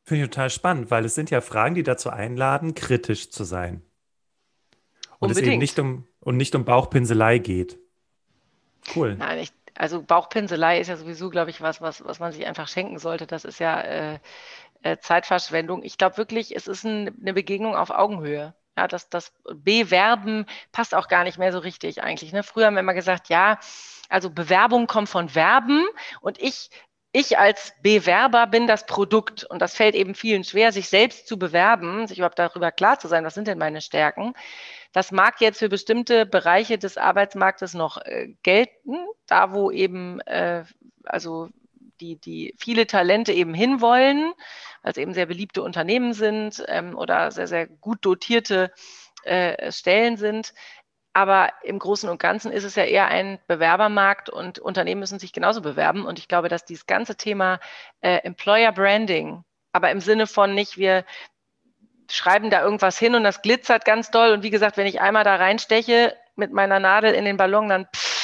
Finde 0.04 0.24
ich 0.24 0.30
total 0.30 0.50
spannend, 0.50 0.91
weil 0.91 1.04
es 1.04 1.15
sind 1.15 1.30
ja 1.32 1.41
Fragen, 1.41 1.76
die 1.76 1.84
dazu 1.84 2.10
einladen, 2.10 2.76
kritisch 2.76 3.30
zu 3.30 3.44
sein. 3.44 3.84
Und 5.20 5.30
Unbedingt. 5.30 5.48
es 5.48 5.52
eben 5.52 5.60
nicht 5.60 5.80
um, 5.80 6.08
und 6.22 6.38
nicht 6.38 6.56
um 6.56 6.63
Bauchpinselei 6.63 7.39
geht. 7.39 7.78
Cool. 8.96 9.15
Nein, 9.15 9.39
ich, 9.39 9.52
also 9.78 10.02
Bauchpinselei 10.02 10.80
ist 10.80 10.88
ja 10.88 10.98
sowieso, 10.98 11.30
glaube 11.30 11.52
ich, 11.52 11.62
was, 11.62 11.82
was, 11.82 12.04
was 12.04 12.20
man 12.20 12.32
sich 12.32 12.46
einfach 12.48 12.68
schenken 12.68 12.98
sollte. 13.00 13.28
Das 13.28 13.46
ist 13.46 13.60
ja 13.60 13.80
äh, 13.82 14.20
äh, 14.82 14.98
Zeitverschwendung. 15.00 15.84
Ich 15.84 15.98
glaube 15.98 16.18
wirklich, 16.18 16.56
es 16.56 16.68
ist 16.68 16.84
ein, 16.84 17.16
eine 17.22 17.34
Begegnung 17.34 17.76
auf 17.76 17.90
Augenhöhe. 17.92 18.56
Ja, 18.78 18.88
das, 18.88 19.10
das 19.10 19.34
Bewerben 19.54 20.46
passt 20.72 20.94
auch 20.94 21.08
gar 21.08 21.24
nicht 21.24 21.38
mehr 21.38 21.52
so 21.52 21.60
richtig 21.60 22.04
eigentlich. 22.04 22.32
Ne? 22.34 22.44
Früher 22.44 22.68
haben 22.68 22.76
wir 22.76 22.82
immer 22.82 22.94
gesagt, 22.94 23.30
ja, 23.30 23.60
also 24.10 24.30
Bewerbung 24.30 24.88
kommt 24.88 25.10
von 25.10 25.30
Verben 25.30 25.86
und 26.22 26.40
ich 26.40 26.70
ich 27.12 27.38
als 27.38 27.74
Bewerber 27.82 28.48
bin 28.48 28.67
das 28.67 28.86
Produkt 28.86 29.43
und 29.43 29.62
das 29.62 29.76
fällt 29.76 29.96
eben 29.96 30.13
vielen 30.13 30.43
schwer, 30.43 30.72
sich 30.72 30.89
selbst 30.89 31.28
zu 31.28 31.39
bewerben, 31.39 32.08
sich 32.08 32.20
überhaupt 32.20 32.39
darüber 32.39 32.72
klar 32.72 33.00
zu 33.00 33.08
sein, 33.08 33.24
was 33.24 33.34
sind 33.34 33.48
denn 33.48 33.58
meine 33.58 33.82
Stärken. 33.82 34.34
Das 34.91 35.12
mag 35.12 35.41
jetzt 35.41 35.60
für 35.60 35.70
bestimmte 35.70 36.26
Bereiche 36.26 36.78
des 36.78 36.98
Arbeitsmarktes 36.98 37.74
noch 37.74 37.98
äh, 37.98 38.34
gelten, 38.43 38.98
da 39.26 39.54
wo 39.54 39.72
eben 39.72 40.20
äh, 40.22 40.63
also 41.04 41.50
die, 42.00 42.17
die 42.20 42.54
viele 42.58 42.88
Talente 42.88 43.32
eben 43.32 43.54
hinwollen, 43.54 44.34
weil 44.82 44.91
es 44.91 44.98
eben 44.98 45.13
sehr 45.13 45.26
beliebte 45.26 45.63
Unternehmen 45.63 46.13
sind 46.13 46.63
ähm, 46.67 46.98
oder 46.98 47.32
sehr, 47.32 47.48
sehr 47.48 47.67
gut 47.67 48.00
dotierte 48.06 48.72
äh, 49.24 49.72
Stellen 49.72 50.17
sind. 50.17 50.54
Aber 51.17 51.51
im 51.63 51.80
Großen 51.80 52.08
und 52.10 52.19
Ganzen 52.19 52.51
ist 52.51 52.63
es 52.63 52.75
ja 52.75 52.84
eher 52.84 53.08
ein 53.08 53.39
Bewerbermarkt 53.47 54.30
und 54.30 54.60
Unternehmen 54.60 54.99
müssen 54.99 55.17
sich 55.17 55.34
genauso 55.34 55.63
bewerben. 55.63 56.06
Und 56.06 56.19
ich 56.19 56.27
glaube, 56.27 56.47
dass 56.47 56.63
dieses 56.63 56.86
ganze 56.86 57.15
Thema 57.15 57.60
äh, 58.01 58.17
Employer 58.17 58.71
Branding, 58.71 59.43
aber 59.71 59.89
im 59.89 59.99
Sinne 59.99 60.27
von 60.27 60.53
nicht, 60.53 60.77
wir 60.77 61.06
schreiben 62.08 62.51
da 62.51 62.62
irgendwas 62.62 62.99
hin 62.99 63.15
und 63.15 63.23
das 63.23 63.41
glitzert 63.41 63.84
ganz 63.84 64.12
doll. 64.12 64.32
Und 64.32 64.43
wie 64.43 64.51
gesagt, 64.51 64.77
wenn 64.77 64.86
ich 64.86 65.01
einmal 65.01 65.23
da 65.23 65.38
reinsteche 65.38 66.15
mit 66.36 66.53
meiner 66.53 66.80
Nadel 66.80 67.15
in 67.15 67.25
den 67.25 67.38
Ballon, 67.38 67.67
dann 67.67 67.88
pff, 67.88 68.16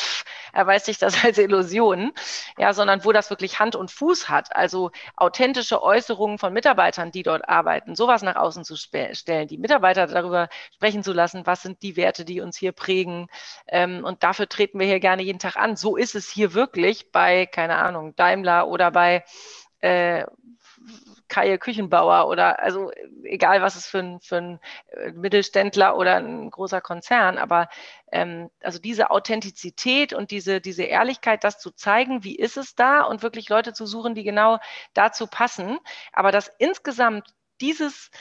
erweist 0.54 0.86
sich 0.86 0.98
das 0.98 1.16
als 1.26 1.38
Illusion. 1.38 2.14
Ja, 2.58 2.74
sondern 2.74 3.04
wo 3.04 3.12
das 3.12 3.30
wirklich 3.30 3.60
Hand 3.60 3.76
und 3.76 3.92
Fuß 3.92 4.30
hat. 4.30 4.56
Also 4.56 4.92
authentische 5.16 5.84
Äußerungen 5.84 6.38
von 6.38 6.54
Mitarbeitern, 6.54 7.12
die 7.12 7.24
dort 7.24 7.50
arbeiten, 7.50 7.96
sowas 7.96 8.22
nach 8.22 8.36
außen 8.36 8.64
zu 8.64 8.76
stellen, 8.76 9.48
die 9.48 9.58
Mitarbeiter 9.58 10.08
darüber 10.08 10.50
sprechen 10.74 11.04
zu 11.04 11.14
lassen, 11.14 11.46
was 11.46 11.62
sind 11.62 11.82
die 11.82 11.98
Werte, 11.98 12.24
die 12.26 12.42
uns 12.42 12.58
hier 12.58 12.72
prägen. 12.72 13.28
Ähm, 13.68 14.04
und 14.06 14.24
dafür 14.24 14.48
treten 14.48 14.80
wir 14.80 14.88
hier 14.88 15.00
gerne 15.00 15.24
jeden 15.24 15.40
Tag 15.40 15.56
an. 15.58 15.76
So 15.76 15.98
ist 15.98 16.16
es 16.16 16.30
hier 16.30 16.54
wirklich 16.54 17.12
bei, 17.12 17.46
keine 17.46 17.76
Ahnung, 17.78 18.16
Daimler 18.16 18.68
oder 18.68 18.92
bei 18.92 19.24
äh, 19.84 20.26
Kaje 21.28 21.58
Küchenbauer 21.58 22.28
oder 22.28 22.62
also 22.62 22.92
egal, 23.24 23.62
was 23.62 23.76
es 23.76 23.88
für 23.88 24.00
ein, 24.00 24.20
für 24.22 24.38
ein 24.38 24.60
äh, 24.92 25.12
Mittelständler 25.12 25.98
oder 25.98 26.18
ein 26.18 26.50
großer 26.50 26.82
Konzern, 26.82 27.38
aber 27.38 27.70
ähm, 28.12 28.50
also 28.62 28.80
diese 28.80 29.10
Authentizität 29.12 30.14
und 30.14 30.32
diese, 30.32 30.62
diese 30.62 30.84
Ehrlichkeit, 30.84 31.44
das 31.44 31.60
zu 31.60 31.72
zeigen, 31.72 32.24
wie 32.24 32.36
ist 32.36 32.58
es 32.58 32.76
da 32.76 33.02
und 33.02 33.24
wirklich 33.24 33.50
Leute 33.50 33.74
zu 33.74 33.86
suchen, 33.86 34.16
die 34.16 34.24
genau 34.24 34.60
dazu 34.94 35.28
passen, 35.28 35.80
aber 36.12 36.32
dass 36.32 36.52
insgesamt 36.60 37.34
dieses 37.62 38.12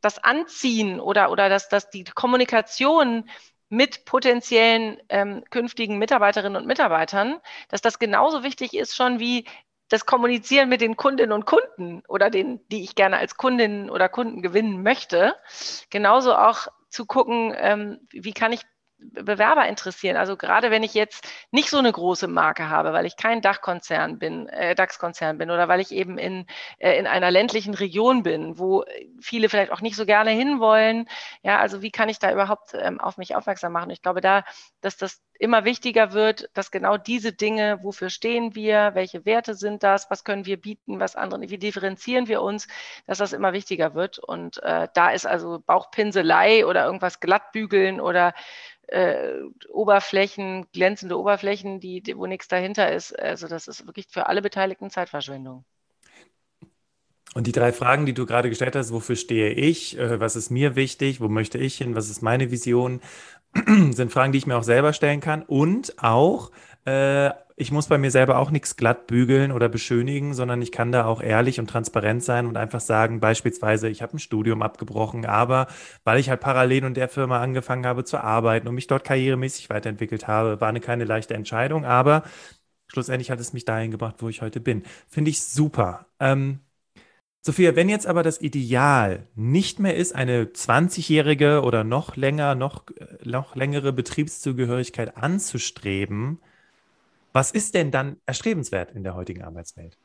das 0.00 0.22
Anziehen 0.22 1.00
oder, 1.00 1.30
oder 1.30 1.48
dass, 1.48 1.68
dass 1.68 1.90
die 1.90 2.04
Kommunikation 2.04 3.28
mit 3.68 4.04
potenziellen 4.04 4.98
ähm, 5.08 5.44
künftigen 5.50 5.98
Mitarbeiterinnen 5.98 6.56
und 6.56 6.66
Mitarbeitern, 6.66 7.38
dass 7.68 7.82
das 7.82 7.98
genauso 7.98 8.42
wichtig 8.42 8.74
ist 8.74 8.96
schon 8.96 9.20
wie 9.20 9.44
das 9.88 10.06
Kommunizieren 10.06 10.68
mit 10.68 10.80
den 10.80 10.96
Kundinnen 10.96 11.32
und 11.32 11.46
Kunden 11.46 12.02
oder 12.08 12.30
den, 12.30 12.60
die 12.68 12.82
ich 12.82 12.94
gerne 12.94 13.18
als 13.18 13.36
Kundinnen 13.36 13.90
oder 13.90 14.08
Kunden 14.08 14.42
gewinnen 14.42 14.82
möchte, 14.82 15.34
genauso 15.90 16.34
auch 16.34 16.68
zu 16.88 17.06
gucken, 17.06 17.54
ähm, 17.56 18.00
wie 18.10 18.32
kann 18.32 18.52
ich 18.52 18.62
Bewerber 18.98 19.66
interessieren. 19.68 20.16
Also 20.16 20.36
gerade 20.36 20.70
wenn 20.70 20.82
ich 20.82 20.94
jetzt 20.94 21.26
nicht 21.50 21.70
so 21.70 21.78
eine 21.78 21.92
große 21.92 22.26
Marke 22.26 22.68
habe, 22.68 22.92
weil 22.92 23.06
ich 23.06 23.16
kein 23.16 23.40
Dachkonzern 23.40 24.18
bin, 24.18 24.48
äh, 24.48 24.74
DAX-Konzern 24.74 25.38
bin 25.38 25.50
oder 25.50 25.68
weil 25.68 25.80
ich 25.80 25.92
eben 25.92 26.18
in, 26.18 26.46
äh, 26.78 26.98
in 26.98 27.06
einer 27.06 27.30
ländlichen 27.30 27.74
Region 27.74 28.22
bin, 28.22 28.58
wo 28.58 28.84
viele 29.20 29.48
vielleicht 29.48 29.72
auch 29.72 29.80
nicht 29.80 29.96
so 29.96 30.04
gerne 30.04 30.30
hinwollen. 30.30 31.08
Ja, 31.42 31.58
also 31.58 31.80
wie 31.82 31.90
kann 31.90 32.08
ich 32.08 32.18
da 32.18 32.32
überhaupt 32.32 32.74
ähm, 32.74 33.00
auf 33.00 33.18
mich 33.18 33.36
aufmerksam 33.36 33.72
machen? 33.72 33.90
Ich 33.90 34.02
glaube 34.02 34.20
da, 34.20 34.44
dass 34.80 34.96
das 34.96 35.22
immer 35.38 35.64
wichtiger 35.64 36.12
wird, 36.12 36.50
dass 36.54 36.70
genau 36.70 36.96
diese 36.96 37.32
Dinge, 37.32 37.78
wofür 37.82 38.10
stehen 38.10 38.54
wir, 38.56 38.90
welche 38.94 39.24
Werte 39.24 39.54
sind 39.54 39.84
das, 39.84 40.10
was 40.10 40.24
können 40.24 40.46
wir 40.46 40.60
bieten, 40.60 40.98
was 40.98 41.14
andere, 41.14 41.42
wie 41.42 41.58
differenzieren 41.58 42.26
wir 42.26 42.42
uns, 42.42 42.66
dass 43.06 43.18
das 43.18 43.32
immer 43.32 43.52
wichtiger 43.52 43.94
wird. 43.94 44.18
Und 44.18 44.60
äh, 44.64 44.88
da 44.94 45.10
ist 45.10 45.26
also 45.26 45.60
Bauchpinselei 45.64 46.66
oder 46.66 46.84
irgendwas 46.84 47.20
glattbügeln 47.20 48.00
oder 48.00 48.34
äh, 48.88 49.34
Oberflächen, 49.70 50.66
glänzende 50.72 51.18
Oberflächen, 51.18 51.80
die, 51.80 52.00
die, 52.02 52.16
wo 52.16 52.26
nichts 52.26 52.48
dahinter 52.48 52.92
ist. 52.92 53.18
Also 53.18 53.48
das 53.48 53.68
ist 53.68 53.86
wirklich 53.86 54.06
für 54.10 54.26
alle 54.26 54.42
Beteiligten 54.42 54.90
Zeitverschwendung. 54.90 55.64
Und 57.34 57.46
die 57.46 57.52
drei 57.52 57.72
Fragen, 57.72 58.06
die 58.06 58.14
du 58.14 58.24
gerade 58.24 58.48
gestellt 58.48 58.74
hast, 58.74 58.92
wofür 58.92 59.14
stehe 59.14 59.50
ich, 59.50 59.98
äh, 59.98 60.18
was 60.18 60.34
ist 60.34 60.50
mir 60.50 60.76
wichtig, 60.76 61.20
wo 61.20 61.28
möchte 61.28 61.58
ich 61.58 61.76
hin, 61.76 61.94
was 61.94 62.08
ist 62.08 62.22
meine 62.22 62.50
Vision, 62.50 63.00
sind 63.54 64.12
Fragen, 64.12 64.32
die 64.32 64.38
ich 64.38 64.46
mir 64.46 64.56
auch 64.56 64.62
selber 64.62 64.92
stellen 64.92 65.20
kann. 65.20 65.42
Und 65.42 66.02
auch, 66.02 66.50
äh, 66.88 67.32
ich 67.56 67.72
muss 67.72 67.88
bei 67.88 67.98
mir 67.98 68.10
selber 68.10 68.38
auch 68.38 68.50
nichts 68.50 68.76
glatt 68.76 69.06
bügeln 69.08 69.50
oder 69.52 69.68
beschönigen, 69.68 70.32
sondern 70.32 70.62
ich 70.62 70.70
kann 70.72 70.92
da 70.92 71.06
auch 71.06 71.20
ehrlich 71.20 71.58
und 71.58 71.68
transparent 71.68 72.22
sein 72.22 72.46
und 72.46 72.56
einfach 72.56 72.80
sagen, 72.80 73.20
beispielsweise, 73.20 73.88
ich 73.88 74.00
habe 74.00 74.16
ein 74.16 74.20
Studium 74.20 74.62
abgebrochen, 74.62 75.26
aber 75.26 75.66
weil 76.04 76.20
ich 76.20 76.30
halt 76.30 76.40
parallel 76.40 76.84
in 76.84 76.94
der 76.94 77.08
Firma 77.08 77.40
angefangen 77.40 77.84
habe 77.84 78.04
zu 78.04 78.18
arbeiten 78.22 78.68
und 78.68 78.74
mich 78.76 78.86
dort 78.86 79.04
karrieremäßig 79.04 79.70
weiterentwickelt 79.70 80.28
habe, 80.28 80.60
war 80.60 80.68
eine 80.68 80.80
keine 80.80 81.04
leichte 81.04 81.34
Entscheidung, 81.34 81.84
aber 81.84 82.22
schlussendlich 82.86 83.30
hat 83.30 83.40
es 83.40 83.52
mich 83.52 83.64
dahin 83.64 83.90
gebracht, 83.90 84.16
wo 84.20 84.28
ich 84.28 84.40
heute 84.40 84.60
bin. 84.60 84.84
Finde 85.08 85.30
ich 85.30 85.42
super. 85.42 86.06
Ähm, 86.20 86.60
Sophia, 87.42 87.76
wenn 87.76 87.88
jetzt 87.88 88.06
aber 88.06 88.22
das 88.22 88.40
Ideal 88.40 89.26
nicht 89.34 89.78
mehr 89.80 89.96
ist, 89.96 90.14
eine 90.14 90.52
20-jährige 90.52 91.62
oder 91.62 91.84
noch 91.84 92.16
länger, 92.16 92.54
noch, 92.54 92.84
noch 93.24 93.56
längere 93.56 93.92
Betriebszugehörigkeit 93.92 95.16
anzustreben, 95.16 96.40
was 97.38 97.52
ist 97.52 97.76
denn 97.76 97.92
dann 97.92 98.20
erstrebenswert 98.26 98.90
in 98.90 99.04
der 99.04 99.14
heutigen 99.14 99.44
Arbeitswelt? 99.44 99.96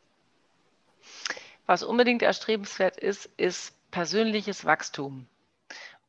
Was 1.65 1.81
unbedingt 1.81 2.21
erstrebenswert 2.21 2.97
ist, 2.97 3.25
ist 3.37 3.75
persönliches 3.89 4.65
Wachstum 4.65 5.25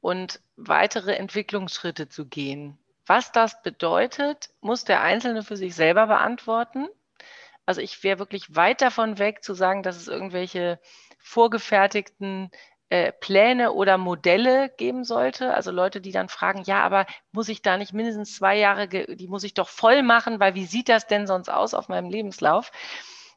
und 0.03 0.43
weitere 0.57 1.15
Entwicklungsschritte 1.15 2.11
zu 2.11 2.27
gehen. 2.27 2.77
Was 3.07 3.33
das 3.33 3.63
bedeutet, 3.63 4.51
muss 4.61 4.85
der 4.85 5.01
Einzelne 5.01 5.43
für 5.43 5.57
sich 5.57 5.75
selber 5.75 6.09
beantworten. 6.09 6.89
Also 7.65 7.81
ich 7.81 8.05
wäre 8.05 8.19
wirklich 8.19 8.55
weit 8.55 8.83
davon 8.83 9.19
weg 9.19 9.43
zu 9.43 9.55
sagen, 9.55 9.83
dass 9.83 9.97
es 9.97 10.09
irgendwelche 10.09 10.79
vorgefertigten 11.17 12.51
äh, 12.95 13.11
Pläne 13.11 13.73
oder 13.73 13.99
Modelle 13.99 14.69
geben 14.69 15.03
sollte. 15.03 15.53
Also 15.53 15.73
Leute, 15.73 16.01
die 16.01 16.13
dann 16.13 16.29
fragen, 16.29 16.63
ja, 16.63 16.85
aber 16.85 17.07
muss 17.33 17.49
ich 17.49 17.61
da 17.61 17.77
nicht 17.77 17.93
mindestens 17.93 18.37
zwei 18.37 18.57
Jahre, 18.57 18.87
die 18.87 19.27
muss 19.27 19.43
ich 19.43 19.53
doch 19.53 19.69
voll 19.69 20.05
machen, 20.05 20.39
weil 20.39 20.55
wie 20.55 20.65
sieht 20.65 20.89
das 20.89 21.09
denn 21.09 21.27
sonst 21.27 21.49
aus 21.49 21.75
auf 21.75 21.89
meinem 21.89 22.09
Lebenslauf? 22.09 22.71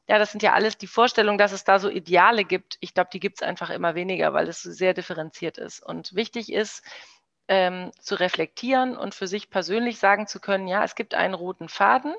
Ja, 0.07 0.19
das 0.19 0.31
sind 0.31 0.43
ja 0.43 0.53
alles 0.53 0.77
die 0.77 0.85
Vorstellungen, 0.85 1.39
dass 1.39 1.53
es 1.53 1.63
da 1.63 1.79
so 1.79 1.89
Ideale 1.89 2.45
gibt. 2.45 2.77
Ich 2.81 2.93
glaube, 2.93 3.09
die 3.11 3.19
gibt 3.19 3.41
es 3.41 3.47
einfach 3.47 3.71
immer 3.71 3.95
weniger, 3.95 4.31
weil 4.31 4.47
es 4.47 4.61
sehr 4.61 4.93
differenziert 4.93 5.57
ist. 5.57 5.81
Und 5.81 6.13
wichtig 6.13 6.53
ist, 6.53 6.83
ähm, 7.47 7.91
zu 7.99 8.13
reflektieren 8.13 8.95
und 8.95 9.15
für 9.15 9.25
sich 9.25 9.49
persönlich 9.49 9.97
sagen 9.97 10.27
zu 10.27 10.39
können, 10.39 10.67
ja, 10.67 10.83
es 10.83 10.93
gibt 10.93 11.15
einen 11.15 11.33
roten 11.33 11.67
Faden 11.67 12.13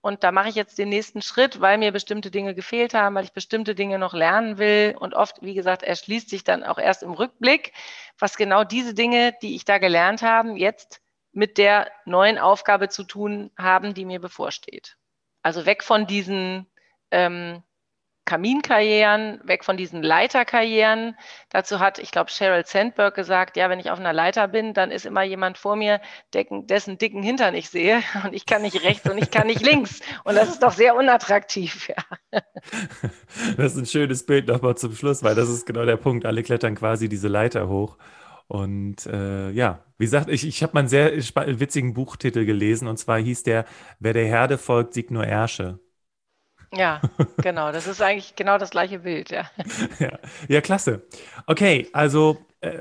und 0.00 0.22
da 0.22 0.30
mache 0.30 0.48
ich 0.48 0.54
jetzt 0.54 0.78
den 0.78 0.88
nächsten 0.88 1.22
Schritt, 1.22 1.60
weil 1.60 1.76
mir 1.76 1.90
bestimmte 1.90 2.30
Dinge 2.30 2.54
gefehlt 2.54 2.94
haben, 2.94 3.16
weil 3.16 3.24
ich 3.24 3.32
bestimmte 3.32 3.74
Dinge 3.74 3.98
noch 3.98 4.14
lernen 4.14 4.58
will. 4.58 4.94
Und 4.98 5.14
oft, 5.14 5.42
wie 5.42 5.54
gesagt, 5.54 5.82
erschließt 5.82 6.30
sich 6.30 6.44
dann 6.44 6.62
auch 6.62 6.78
erst 6.78 7.02
im 7.02 7.12
Rückblick, 7.12 7.72
was 8.18 8.36
genau 8.36 8.62
diese 8.62 8.94
Dinge, 8.94 9.34
die 9.42 9.56
ich 9.56 9.64
da 9.64 9.78
gelernt 9.78 10.22
habe, 10.22 10.52
jetzt 10.52 11.00
mit 11.32 11.58
der 11.58 11.90
neuen 12.04 12.38
Aufgabe 12.38 12.88
zu 12.88 13.04
tun 13.04 13.50
haben, 13.58 13.92
die 13.92 14.04
mir 14.04 14.20
bevorsteht. 14.20 14.96
Also 15.42 15.66
weg 15.66 15.82
von 15.82 16.06
diesen 16.06 16.66
ähm, 17.10 17.62
Kaminkarrieren, 18.28 19.40
weg 19.42 19.64
von 19.64 19.78
diesen 19.78 20.02
Leiterkarrieren. 20.02 21.16
Dazu 21.48 21.78
hat, 21.80 21.98
ich 21.98 22.10
glaube, 22.10 22.30
Sheryl 22.30 22.66
Sandberg 22.66 23.14
gesagt, 23.14 23.56
ja, 23.56 23.70
wenn 23.70 23.80
ich 23.80 23.90
auf 23.90 23.98
einer 23.98 24.12
Leiter 24.12 24.48
bin, 24.48 24.74
dann 24.74 24.90
ist 24.90 25.06
immer 25.06 25.22
jemand 25.22 25.56
vor 25.56 25.76
mir, 25.76 26.02
dessen 26.34 26.98
dicken 26.98 27.22
Hintern 27.22 27.54
ich 27.54 27.70
sehe 27.70 28.02
und 28.24 28.34
ich 28.34 28.44
kann 28.44 28.60
nicht 28.60 28.84
rechts 28.84 29.08
und 29.08 29.16
ich 29.16 29.30
kann 29.30 29.46
nicht 29.46 29.62
links. 29.62 30.00
Und 30.24 30.34
das 30.34 30.50
ist 30.50 30.62
doch 30.62 30.72
sehr 30.72 30.94
unattraktiv. 30.94 31.88
Ja. 31.88 32.42
Das 33.56 33.72
ist 33.72 33.78
ein 33.78 33.86
schönes 33.86 34.26
Bild 34.26 34.48
nochmal 34.48 34.76
zum 34.76 34.94
Schluss, 34.94 35.22
weil 35.22 35.34
das 35.34 35.48
ist 35.48 35.64
genau 35.64 35.84
der 35.84 35.96
Punkt. 35.96 36.26
Alle 36.26 36.42
klettern 36.42 36.74
quasi 36.74 37.08
diese 37.08 37.28
Leiter 37.28 37.68
hoch. 37.68 37.96
Und 38.46 39.06
äh, 39.06 39.50
ja, 39.50 39.84
wie 39.96 40.04
gesagt, 40.04 40.28
ich, 40.28 40.46
ich 40.46 40.62
habe 40.62 40.72
mal 40.74 40.80
einen 40.80 40.88
sehr 40.88 41.12
witzigen 41.16 41.94
Buchtitel 41.94 42.44
gelesen 42.44 42.88
und 42.88 42.98
zwar 42.98 43.18
hieß 43.18 43.42
der, 43.44 43.64
wer 44.00 44.12
der 44.12 44.26
Herde 44.26 44.58
folgt, 44.58 44.94
siegt 44.94 45.10
nur 45.10 45.24
Ärsche. 45.24 45.78
Ja, 46.72 47.00
genau. 47.38 47.72
Das 47.72 47.86
ist 47.86 48.02
eigentlich 48.02 48.36
genau 48.36 48.58
das 48.58 48.70
gleiche 48.70 49.00
Bild, 49.00 49.30
ja. 49.30 49.50
Ja, 49.98 50.18
ja 50.48 50.60
klasse. 50.60 51.02
Okay, 51.46 51.88
also, 51.92 52.38
äh, 52.60 52.78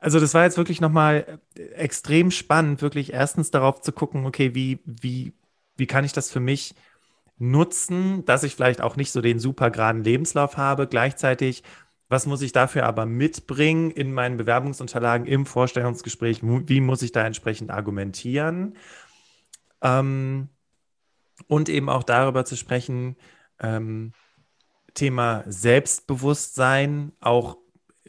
also 0.00 0.20
das 0.20 0.34
war 0.34 0.44
jetzt 0.44 0.56
wirklich 0.56 0.80
nochmal 0.80 1.40
extrem 1.54 2.30
spannend, 2.30 2.82
wirklich 2.82 3.12
erstens 3.12 3.50
darauf 3.50 3.80
zu 3.80 3.92
gucken, 3.92 4.26
okay, 4.26 4.54
wie, 4.54 4.80
wie, 4.84 5.32
wie 5.76 5.86
kann 5.86 6.04
ich 6.04 6.12
das 6.12 6.30
für 6.30 6.40
mich 6.40 6.74
nutzen, 7.38 8.24
dass 8.24 8.44
ich 8.44 8.54
vielleicht 8.54 8.80
auch 8.80 8.96
nicht 8.96 9.12
so 9.12 9.20
den 9.20 9.38
super 9.38 9.70
geraden 9.70 10.04
Lebenslauf 10.04 10.56
habe, 10.56 10.86
gleichzeitig 10.86 11.62
was 12.12 12.26
muss 12.26 12.42
ich 12.42 12.52
dafür 12.52 12.84
aber 12.84 13.06
mitbringen 13.06 13.90
in 13.90 14.12
meinen 14.12 14.36
Bewerbungsunterlagen 14.36 15.26
im 15.26 15.46
Vorstellungsgespräch? 15.46 16.40
Wie 16.42 16.82
muss 16.82 17.00
ich 17.00 17.12
da 17.12 17.24
entsprechend 17.24 17.70
argumentieren? 17.70 18.76
Ähm, 19.80 20.48
und 21.46 21.68
eben 21.68 21.88
auch 21.88 22.02
darüber 22.02 22.44
zu 22.44 22.56
sprechen, 22.56 23.16
ähm, 23.60 24.12
Thema 24.94 25.44
Selbstbewusstsein, 25.46 27.12
auch 27.20 27.56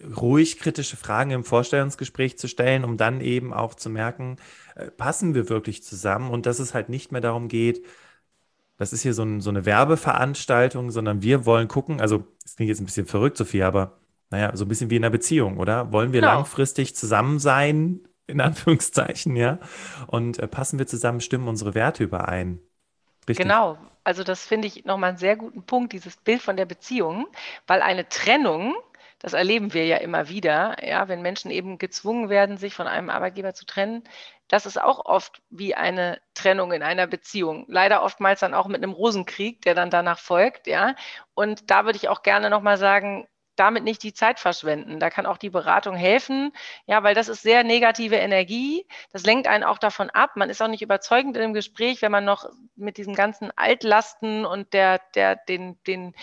ruhig 0.03 0.59
kritische 0.59 0.97
Fragen 0.97 1.31
im 1.31 1.43
Vorstellungsgespräch 1.43 2.37
zu 2.37 2.47
stellen, 2.47 2.83
um 2.83 2.97
dann 2.97 3.21
eben 3.21 3.53
auch 3.53 3.73
zu 3.75 3.89
merken, 3.89 4.37
äh, 4.75 4.91
passen 4.91 5.33
wir 5.33 5.49
wirklich 5.49 5.83
zusammen 5.83 6.31
und 6.31 6.45
dass 6.45 6.59
es 6.59 6.73
halt 6.73 6.89
nicht 6.89 7.11
mehr 7.11 7.21
darum 7.21 7.47
geht, 7.47 7.85
das 8.77 8.91
ist 8.91 9.03
hier 9.03 9.13
so, 9.13 9.23
ein, 9.23 9.39
so 9.39 9.49
eine 9.49 9.65
Werbeveranstaltung, 9.65 10.91
sondern 10.91 11.21
wir 11.21 11.45
wollen 11.45 11.67
gucken, 11.67 12.01
also 12.01 12.25
es 12.43 12.55
klingt 12.55 12.69
jetzt 12.69 12.81
ein 12.81 12.85
bisschen 12.85 13.05
verrückt, 13.05 13.37
Sophie, 13.37 13.63
aber 13.63 13.99
naja, 14.29 14.55
so 14.55 14.65
ein 14.65 14.67
bisschen 14.67 14.89
wie 14.89 14.95
in 14.95 15.03
einer 15.03 15.11
Beziehung, 15.11 15.57
oder? 15.57 15.91
Wollen 15.91 16.11
wir 16.11 16.21
genau. 16.21 16.33
langfristig 16.33 16.95
zusammen 16.95 17.37
sein, 17.39 18.01
in 18.25 18.41
Anführungszeichen, 18.41 19.35
ja? 19.35 19.59
Und 20.07 20.39
äh, 20.39 20.47
passen 20.47 20.79
wir 20.79 20.87
zusammen, 20.87 21.21
stimmen 21.21 21.47
unsere 21.47 21.75
Werte 21.75 22.03
überein? 22.03 22.59
Richtig. 23.27 23.47
Genau, 23.47 23.77
also 24.03 24.23
das 24.23 24.45
finde 24.45 24.67
ich 24.67 24.85
nochmal 24.85 25.09
einen 25.09 25.17
sehr 25.17 25.35
guten 25.37 25.65
Punkt, 25.65 25.93
dieses 25.93 26.17
Bild 26.17 26.41
von 26.41 26.57
der 26.57 26.65
Beziehung, 26.65 27.27
weil 27.67 27.81
eine 27.81 28.07
Trennung, 28.09 28.75
das 29.19 29.33
erleben 29.33 29.73
wir 29.73 29.85
ja 29.85 29.97
immer 29.97 30.27
wieder, 30.27 30.75
ja, 30.85 31.07
wenn 31.07 31.21
Menschen 31.21 31.49
eben 31.49 31.77
gezwungen 31.77 32.29
werden, 32.29 32.57
sich 32.57 32.73
von 32.73 32.87
einem 32.87 33.09
Arbeitgeber 33.09 33.53
zu 33.53 33.65
trennen, 33.65 34.03
das 34.49 34.65
ist 34.65 34.79
auch 34.81 35.05
oft 35.05 35.41
wie 35.49 35.73
eine 35.73 36.21
Trennung 36.33 36.73
in 36.73 36.83
einer 36.83 37.07
Beziehung. 37.07 37.65
Leider 37.69 38.03
oftmals 38.03 38.41
dann 38.41 38.53
auch 38.53 38.67
mit 38.67 38.83
einem 38.83 38.91
Rosenkrieg, 38.91 39.61
der 39.61 39.73
dann 39.73 39.89
danach 39.89 40.19
folgt, 40.19 40.67
ja. 40.67 40.95
Und 41.33 41.71
da 41.71 41.85
würde 41.85 41.97
ich 41.97 42.09
auch 42.09 42.23
gerne 42.23 42.49
nochmal 42.49 42.77
sagen, 42.77 43.27
damit 43.55 43.83
nicht 43.83 44.03
die 44.03 44.13
Zeit 44.13 44.39
verschwenden. 44.39 44.99
Da 44.99 45.09
kann 45.09 45.25
auch 45.25 45.37
die 45.37 45.49
Beratung 45.49 45.95
helfen, 45.95 46.51
ja, 46.85 47.03
weil 47.03 47.15
das 47.15 47.27
ist 47.29 47.41
sehr 47.41 47.63
negative 47.63 48.15
Energie. 48.15 48.87
Das 49.11 49.25
lenkt 49.25 49.47
einen 49.47 49.63
auch 49.63 49.77
davon 49.77 50.09
ab. 50.09 50.31
Man 50.35 50.49
ist 50.49 50.61
auch 50.61 50.67
nicht 50.67 50.81
überzeugend 50.81 51.37
im 51.37 51.53
Gespräch, 51.53 52.01
wenn 52.01 52.11
man 52.11 52.25
noch 52.25 52.49
mit 52.75 52.97
diesen 52.97 53.15
ganzen 53.15 53.51
Altlasten 53.55 54.45
und 54.45 54.73
der, 54.73 55.01
der, 55.15 55.35
den, 55.35 55.77
den, 55.85 56.13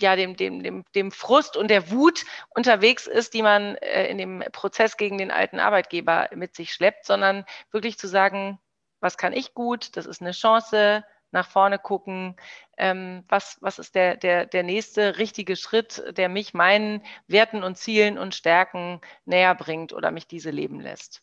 ja, 0.00 0.14
dem, 0.14 0.36
dem, 0.36 0.62
dem, 0.62 0.84
dem 0.94 1.10
Frust 1.10 1.56
und 1.56 1.68
der 1.68 1.90
Wut 1.90 2.24
unterwegs 2.54 3.06
ist, 3.06 3.34
die 3.34 3.42
man 3.42 3.76
äh, 3.76 4.06
in 4.08 4.18
dem 4.18 4.44
Prozess 4.52 4.96
gegen 4.96 5.18
den 5.18 5.30
alten 5.30 5.58
Arbeitgeber 5.58 6.28
mit 6.34 6.54
sich 6.54 6.72
schleppt, 6.72 7.06
sondern 7.06 7.44
wirklich 7.70 7.98
zu 7.98 8.06
sagen, 8.06 8.58
was 9.00 9.16
kann 9.16 9.32
ich 9.32 9.54
gut? 9.54 9.96
Das 9.96 10.06
ist 10.06 10.20
eine 10.20 10.32
Chance 10.32 11.04
nach 11.30 11.48
vorne 11.50 11.78
gucken, 11.78 12.36
ähm, 12.78 13.24
was, 13.28 13.58
was 13.60 13.78
ist 13.78 13.94
der, 13.94 14.16
der, 14.16 14.46
der 14.46 14.62
nächste 14.62 15.18
richtige 15.18 15.56
Schritt, 15.56 16.02
der 16.16 16.28
mich 16.28 16.54
meinen 16.54 17.02
Werten 17.26 17.62
und 17.62 17.76
Zielen 17.76 18.18
und 18.18 18.34
Stärken 18.34 19.00
näher 19.24 19.54
bringt 19.54 19.92
oder 19.92 20.10
mich 20.10 20.26
diese 20.26 20.50
leben 20.50 20.80
lässt. 20.80 21.22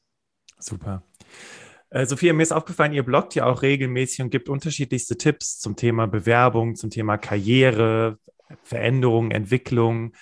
Super. 0.59 1.03
Äh, 1.89 2.05
Sophia, 2.05 2.33
mir 2.33 2.43
ist 2.43 2.51
aufgefallen, 2.51 2.93
ihr 2.93 3.03
bloggt 3.03 3.35
ja 3.35 3.45
auch 3.45 3.61
regelmäßig 3.61 4.21
und 4.21 4.29
gibt 4.29 4.49
unterschiedlichste 4.49 5.17
Tipps 5.17 5.59
zum 5.59 5.75
Thema 5.75 6.07
Bewerbung, 6.07 6.75
zum 6.75 6.89
Thema 6.89 7.17
Karriere, 7.17 8.17
Veränderung, 8.63 9.31
Entwicklung. 9.31 10.13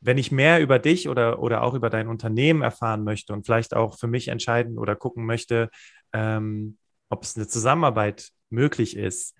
wenn 0.00 0.18
ich 0.18 0.30
mehr 0.30 0.60
über 0.60 0.78
dich 0.78 1.08
oder, 1.08 1.40
oder 1.40 1.62
auch 1.62 1.74
über 1.74 1.90
dein 1.90 2.08
Unternehmen 2.08 2.62
erfahren 2.62 3.02
möchte 3.02 3.32
und 3.32 3.44
vielleicht 3.44 3.74
auch 3.74 3.98
für 3.98 4.06
mich 4.06 4.28
entscheiden 4.28 4.78
oder 4.78 4.94
gucken 4.94 5.26
möchte, 5.26 5.70
ähm, 6.12 6.78
ob 7.08 7.24
es 7.24 7.36
eine 7.36 7.48
Zusammenarbeit 7.48 8.30
möglich 8.50 8.96
ist, 8.96 9.34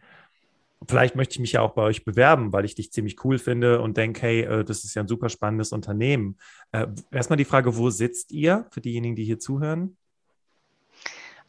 vielleicht 0.88 1.16
möchte 1.16 1.34
ich 1.34 1.40
mich 1.40 1.52
ja 1.52 1.62
auch 1.62 1.72
bei 1.72 1.82
euch 1.82 2.04
bewerben, 2.04 2.52
weil 2.52 2.64
ich 2.64 2.74
dich 2.74 2.92
ziemlich 2.92 3.24
cool 3.24 3.38
finde 3.38 3.80
und 3.80 3.96
denke, 3.96 4.22
hey, 4.22 4.42
äh, 4.42 4.64
das 4.64 4.84
ist 4.84 4.94
ja 4.94 5.02
ein 5.02 5.08
super 5.08 5.28
spannendes 5.28 5.72
Unternehmen. 5.72 6.38
Äh, 6.72 6.88
erstmal 7.10 7.36
die 7.36 7.44
Frage, 7.44 7.76
wo 7.76 7.90
sitzt 7.90 8.32
ihr 8.32 8.66
für 8.70 8.80
diejenigen, 8.80 9.16
die 9.16 9.24
hier 9.24 9.38
zuhören? 9.38 9.96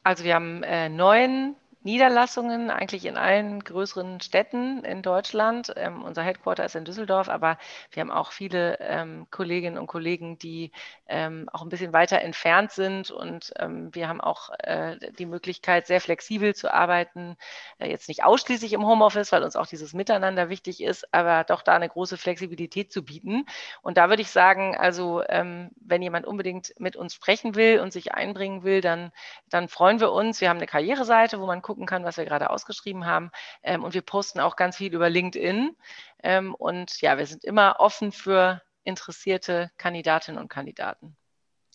Also 0.03 0.23
wir 0.23 0.35
haben 0.35 0.63
äh, 0.63 0.89
neun 0.89 1.55
Niederlassungen 1.87 2.69
eigentlich 2.69 3.05
in 3.05 3.15
allen 3.15 3.63
größeren 3.63 4.19
Städten 4.19 4.83
in 4.83 5.01
Deutschland. 5.01 5.73
Ähm, 5.77 6.03
unser 6.03 6.21
Headquarter 6.21 6.65
ist 6.65 6.75
in 6.75 6.83
Düsseldorf, 6.83 7.29
aber 7.29 7.57
wir 7.91 8.01
haben 8.01 8.11
auch 8.11 8.33
viele 8.33 8.77
ähm, 8.81 9.25
Kolleginnen 9.31 9.77
und 9.77 9.87
Kollegen, 9.87 10.37
die 10.37 10.73
ähm, 11.07 11.47
auch 11.53 11.61
ein 11.61 11.69
bisschen 11.69 11.93
weiter 11.93 12.19
entfernt 12.19 12.73
sind. 12.73 13.09
Und 13.09 13.53
ähm, 13.57 13.95
wir 13.95 14.09
haben 14.09 14.19
auch 14.19 14.49
äh, 14.59 14.97
die 15.17 15.25
Möglichkeit, 15.25 15.87
sehr 15.87 16.01
flexibel 16.01 16.53
zu 16.53 16.73
arbeiten. 16.73 17.37
Äh, 17.79 17.89
jetzt 17.89 18.09
nicht 18.09 18.25
ausschließlich 18.25 18.73
im 18.73 18.85
Homeoffice, 18.85 19.31
weil 19.31 19.43
uns 19.43 19.55
auch 19.55 19.67
dieses 19.67 19.93
Miteinander 19.93 20.49
wichtig 20.49 20.83
ist, 20.83 21.13
aber 21.13 21.45
doch 21.45 21.61
da 21.61 21.75
eine 21.75 21.87
große 21.87 22.17
Flexibilität 22.17 22.91
zu 22.91 23.05
bieten. 23.05 23.45
Und 23.81 23.95
da 23.95 24.09
würde 24.09 24.23
ich 24.23 24.29
sagen, 24.29 24.75
also 24.75 25.23
ähm, 25.29 25.69
wenn 25.79 26.01
jemand 26.01 26.25
unbedingt 26.25 26.73
mit 26.79 26.97
uns 26.97 27.13
sprechen 27.13 27.55
will 27.55 27.79
und 27.79 27.93
sich 27.93 28.13
einbringen 28.13 28.63
will, 28.63 28.81
dann, 28.81 29.13
dann 29.49 29.69
freuen 29.69 30.01
wir 30.01 30.11
uns. 30.11 30.41
Wir 30.41 30.49
haben 30.49 30.57
eine 30.57 30.67
Karriereseite, 30.67 31.39
wo 31.39 31.45
man 31.45 31.61
gucken 31.77 31.85
kann, 31.85 32.03
was 32.03 32.17
wir 32.17 32.25
gerade 32.25 32.49
ausgeschrieben 32.49 33.05
haben. 33.05 33.29
Ähm, 33.61 33.83
und 33.83 33.93
wir 33.93 34.01
posten 34.01 34.39
auch 34.39 34.55
ganz 34.55 34.77
viel 34.77 34.93
über 34.93 35.09
LinkedIn. 35.09 35.75
Ähm, 36.23 36.55
und 36.55 36.99
ja, 37.01 37.19
wir 37.19 37.27
sind 37.27 37.45
immer 37.45 37.75
offen 37.77 38.11
für 38.11 38.63
interessierte 38.83 39.69
Kandidatinnen 39.77 40.41
und 40.41 40.49
Kandidaten. 40.49 41.15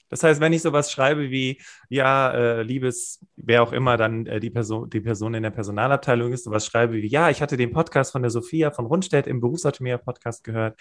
Das 0.09 0.25
heißt, 0.25 0.41
wenn 0.41 0.53
ich 0.53 0.61
sowas 0.61 0.91
schreibe 0.91 1.31
wie, 1.31 1.63
ja, 1.89 2.33
äh, 2.33 2.63
liebes, 2.63 3.25
wer 3.37 3.63
auch 3.63 3.73
immer 3.73 3.97
dann 3.97 4.27
äh, 4.27 4.41
die, 4.41 4.51
Person, 4.51 4.91
die 4.91 5.01
Person 5.01 5.35
in 5.35 5.45
der 5.45 5.51
Personalabteilung 5.51 6.33
ist, 6.33 6.45
sowas 6.45 6.67
schreibe 6.67 6.95
wie, 6.95 7.07
ja, 7.07 7.31
ich 7.31 7.41
hatte 7.41 7.57
den 7.57 7.73
Podcast 7.73 8.13
von 8.13 8.23
der 8.23 8.31
Sophia 8.31 8.73
von 8.73 8.87
Rundstedt 8.87 9.27
im 9.27 9.41
Berufsautomator-Podcast 9.41 10.43
gehört, 10.43 10.79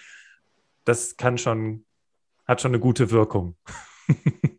das 0.84 1.16
kann 1.16 1.38
schon, 1.38 1.84
hat 2.46 2.60
schon 2.60 2.72
eine 2.72 2.80
gute 2.80 3.10
Wirkung. 3.10 3.56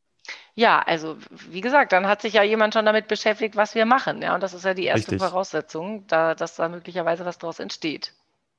Ja, 0.55 0.79
also 0.81 1.17
wie 1.49 1.61
gesagt, 1.61 1.91
dann 1.93 2.07
hat 2.07 2.21
sich 2.21 2.33
ja 2.33 2.43
jemand 2.43 2.75
schon 2.75 2.85
damit 2.85 3.07
beschäftigt, 3.07 3.55
was 3.55 3.73
wir 3.73 3.85
machen. 3.85 4.21
Ja, 4.21 4.35
und 4.35 4.43
das 4.43 4.53
ist 4.53 4.65
ja 4.65 4.73
die 4.73 4.85
erste 4.85 5.11
Richtig. 5.13 5.27
Voraussetzung, 5.27 6.05
da, 6.07 6.35
dass 6.35 6.55
da 6.55 6.69
möglicherweise 6.69 7.25
was 7.25 7.39
daraus 7.39 7.59
entsteht. 7.59 8.13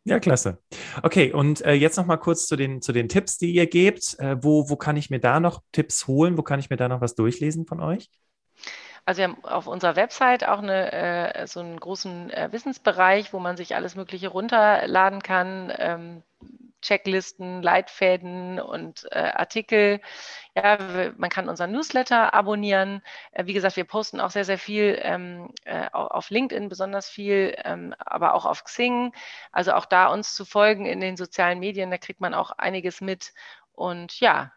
Ja, 0.06 0.18
klasse. 0.20 0.58
Okay, 1.02 1.32
und 1.32 1.62
äh, 1.62 1.72
jetzt 1.72 1.96
noch 1.96 2.04
mal 2.04 2.18
kurz 2.18 2.46
zu 2.46 2.56
den, 2.56 2.82
zu 2.82 2.92
den 2.92 3.08
Tipps, 3.08 3.38
die 3.38 3.52
ihr 3.52 3.66
gebt. 3.66 4.18
Äh, 4.18 4.36
wo, 4.42 4.68
wo 4.68 4.76
kann 4.76 4.96
ich 4.96 5.08
mir 5.08 5.20
da 5.20 5.40
noch 5.40 5.62
Tipps 5.72 6.06
holen? 6.06 6.36
Wo 6.36 6.42
kann 6.42 6.60
ich 6.60 6.68
mir 6.68 6.76
da 6.76 6.88
noch 6.88 7.00
was 7.00 7.14
durchlesen 7.14 7.64
von 7.64 7.80
euch? 7.80 8.10
Also 9.06 9.18
wir 9.18 9.28
haben 9.28 9.44
auf 9.44 9.66
unserer 9.66 9.96
Website 9.96 10.46
auch 10.46 10.58
eine, 10.58 10.92
äh, 10.92 11.46
so 11.46 11.60
einen 11.60 11.78
großen 11.78 12.30
äh, 12.30 12.48
Wissensbereich, 12.52 13.32
wo 13.32 13.38
man 13.38 13.56
sich 13.56 13.76
alles 13.76 13.96
Mögliche 13.96 14.28
runterladen 14.28 15.22
kann. 15.22 15.72
Ähm, 15.78 16.22
Checklisten, 16.84 17.62
Leitfäden 17.62 18.60
und 18.60 19.06
äh, 19.10 19.32
Artikel. 19.34 20.00
Ja, 20.54 20.78
man 21.16 21.30
kann 21.30 21.48
unseren 21.48 21.72
Newsletter 21.72 22.34
abonnieren. 22.34 23.02
Äh, 23.32 23.46
wie 23.46 23.54
gesagt, 23.54 23.76
wir 23.76 23.84
posten 23.84 24.20
auch 24.20 24.30
sehr, 24.30 24.44
sehr 24.44 24.58
viel 24.58 24.98
ähm, 25.02 25.52
äh, 25.64 25.88
auf 25.92 26.30
LinkedIn, 26.30 26.68
besonders 26.68 27.08
viel, 27.08 27.56
ähm, 27.64 27.94
aber 27.98 28.34
auch 28.34 28.44
auf 28.46 28.64
Xing. 28.64 29.12
Also 29.50 29.72
auch 29.72 29.86
da 29.86 30.08
uns 30.08 30.34
zu 30.34 30.44
folgen 30.44 30.86
in 30.86 31.00
den 31.00 31.16
sozialen 31.16 31.58
Medien, 31.58 31.90
da 31.90 31.98
kriegt 31.98 32.20
man 32.20 32.34
auch 32.34 32.50
einiges 32.52 33.00
mit. 33.00 33.32
Und 33.72 34.20
ja, 34.20 34.52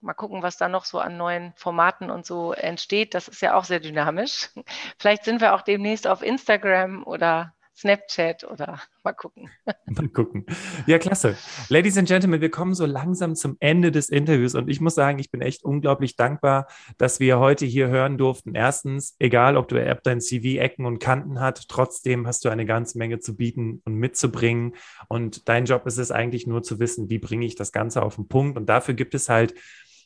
mal 0.00 0.14
gucken, 0.14 0.42
was 0.42 0.56
da 0.56 0.68
noch 0.68 0.84
so 0.84 0.98
an 0.98 1.16
neuen 1.16 1.52
Formaten 1.56 2.10
und 2.10 2.26
so 2.26 2.52
entsteht. 2.52 3.14
Das 3.14 3.28
ist 3.28 3.42
ja 3.42 3.54
auch 3.54 3.64
sehr 3.64 3.80
dynamisch. 3.80 4.50
Vielleicht 4.98 5.24
sind 5.24 5.40
wir 5.40 5.54
auch 5.54 5.62
demnächst 5.62 6.06
auf 6.06 6.22
Instagram 6.22 7.04
oder 7.04 7.54
Snapchat 7.78 8.42
oder 8.42 8.80
mal 9.04 9.12
gucken. 9.12 9.50
Mal 9.86 10.08
gucken. 10.08 10.44
Ja, 10.86 10.98
klasse. 10.98 11.36
Ladies 11.68 11.96
and 11.96 12.08
Gentlemen, 12.08 12.40
wir 12.40 12.50
kommen 12.50 12.74
so 12.74 12.86
langsam 12.86 13.36
zum 13.36 13.56
Ende 13.60 13.92
des 13.92 14.08
Interviews 14.08 14.56
und 14.56 14.68
ich 14.68 14.80
muss 14.80 14.96
sagen, 14.96 15.20
ich 15.20 15.30
bin 15.30 15.40
echt 15.40 15.62
unglaublich 15.62 16.16
dankbar, 16.16 16.66
dass 16.96 17.20
wir 17.20 17.38
heute 17.38 17.66
hier 17.66 17.88
hören 17.88 18.18
durften. 18.18 18.56
Erstens, 18.56 19.14
egal 19.20 19.56
ob 19.56 19.68
du 19.68 19.80
App 19.80 20.02
dein 20.02 20.20
CV 20.20 20.60
Ecken 20.60 20.86
und 20.86 20.98
Kanten 20.98 21.38
hat, 21.38 21.68
trotzdem 21.68 22.26
hast 22.26 22.44
du 22.44 22.48
eine 22.48 22.66
ganze 22.66 22.98
Menge 22.98 23.20
zu 23.20 23.36
bieten 23.36 23.80
und 23.84 23.94
mitzubringen 23.94 24.74
und 25.06 25.48
dein 25.48 25.64
Job 25.64 25.86
ist 25.86 25.98
es 25.98 26.10
eigentlich 26.10 26.48
nur 26.48 26.64
zu 26.64 26.80
wissen, 26.80 27.08
wie 27.10 27.18
bringe 27.18 27.46
ich 27.46 27.54
das 27.54 27.70
Ganze 27.70 28.02
auf 28.02 28.16
den 28.16 28.26
Punkt 28.26 28.58
und 28.58 28.68
dafür 28.68 28.94
gibt 28.94 29.14
es 29.14 29.28
halt 29.28 29.54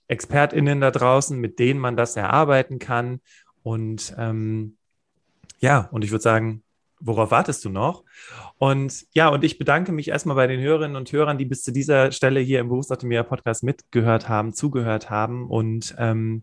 ExpertInnen 0.09 0.81
da 0.81 0.91
draußen, 0.91 1.39
mit 1.39 1.59
denen 1.59 1.81
man 1.81 1.97
das 1.97 2.17
erarbeiten 2.17 2.79
kann 2.79 3.21
und 3.63 4.15
ähm, 4.19 4.77
ja, 5.61 5.89
und 5.93 6.05
ich 6.05 6.11
würde 6.11 6.23
sagen, 6.23 6.65
worauf 7.05 7.31
wartest 7.31 7.65
du 7.65 7.69
noch? 7.69 8.05
Und 8.59 9.07
ja, 9.13 9.29
und 9.29 9.45
ich 9.45 9.59
bedanke 9.59 9.93
mich 9.93 10.09
erstmal 10.09 10.37
bei 10.37 10.47
den 10.47 10.61
Hörerinnen 10.61 10.97
und 10.97 11.13
Hörern, 11.13 11.39
die 11.39 11.45
bis 11.45 11.63
zu 11.63 11.73
dieser 11.73 12.13
Stelle 12.13 12.41
hier 12.41 12.61
im 12.61 12.69
Berufsoptimierer 12.69 13.25
Podcast 13.25 13.63
mitgehört 13.63 14.29
haben, 14.29 14.55
zugehört 14.55 15.11
haben. 15.11 15.49
Und 15.49 15.95
ähm, 15.99 16.43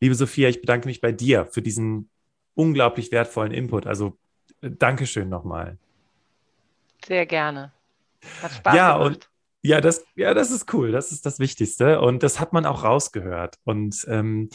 liebe 0.00 0.14
Sophia, 0.14 0.48
ich 0.48 0.60
bedanke 0.60 0.88
mich 0.88 1.00
bei 1.00 1.12
dir 1.12 1.46
für 1.46 1.62
diesen 1.62 2.08
unglaublich 2.54 3.12
wertvollen 3.12 3.52
Input. 3.52 3.86
Also 3.86 4.18
äh, 4.62 4.70
Dankeschön 4.70 5.28
nochmal. 5.28 5.78
Sehr 7.04 7.26
gerne. 7.26 7.72
Hat 8.42 8.52
Spaß 8.52 8.74
ja, 8.74 8.98
gemacht. 8.98 9.06
Und, 9.06 9.30
ja, 9.62 9.80
das, 9.80 10.04
ja, 10.16 10.34
das 10.34 10.50
ist 10.50 10.72
cool. 10.72 10.90
Das 10.90 11.12
ist 11.12 11.26
das 11.26 11.38
Wichtigste. 11.38 12.00
Und 12.00 12.22
das 12.22 12.40
hat 12.40 12.52
man 12.52 12.66
auch 12.66 12.84
rausgehört. 12.84 13.56
Und 13.64 14.06
ähm, 14.08 14.48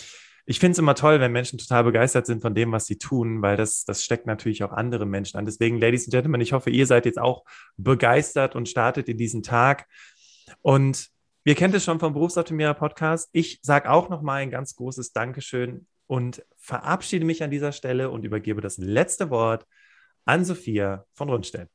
ich 0.46 0.60
finde 0.60 0.74
es 0.74 0.80
immer 0.80 0.96
toll, 0.96 1.20
wenn 1.20 1.32
Menschen 1.32 1.58
total 1.58 1.86
begeistert 1.86 2.26
sind 2.26 2.42
von 2.42 2.54
dem, 2.54 2.72
was 2.72 2.86
sie 2.86 2.98
tun, 2.98 3.42
weil 3.42 3.56
das, 3.56 3.86
das 3.86 4.04
steckt 4.04 4.26
natürlich 4.26 4.64
auch 4.64 4.72
andere 4.72 5.06
Menschen 5.06 5.38
an. 5.38 5.46
Deswegen, 5.46 5.80
Ladies 5.80 6.06
and 6.06 6.12
Gentlemen, 6.12 6.42
ich 6.42 6.52
hoffe, 6.52 6.70
ihr 6.70 6.86
seid 6.86 7.06
jetzt 7.06 7.20
auch 7.20 7.46
begeistert 7.78 8.56
und 8.56 8.68
startet 8.68 9.08
in 9.08 9.18
diesen 9.18 9.42
Tag. 9.42 9.88
Und 10.62 11.08
ihr 11.46 11.56
kennt 11.56 11.74
es 11.76 11.86
schon 11.86 12.00
vom 12.00 12.14
Berufsoptimierer 12.14 12.74
Podcast. 12.74 13.30
Ich 13.32 13.60
sage 13.62 13.90
auch 13.90 14.10
nochmal 14.10 14.42
ein 14.42 14.52
ganz 14.52 14.76
großes 14.76 15.14
Dankeschön 15.14 15.88
und 16.08 16.46
verabschiede 16.58 17.26
mich 17.26 17.42
an 17.42 17.52
dieser 17.52 17.72
Stelle 17.72 18.10
und 18.10 18.26
übergebe 18.26 18.60
das 18.60 18.78
letzte 18.78 19.30
Wort 19.30 19.66
an 20.26 20.44
Sophia 20.44 21.06
von 21.14 21.30
Rundstedt. 21.30 21.70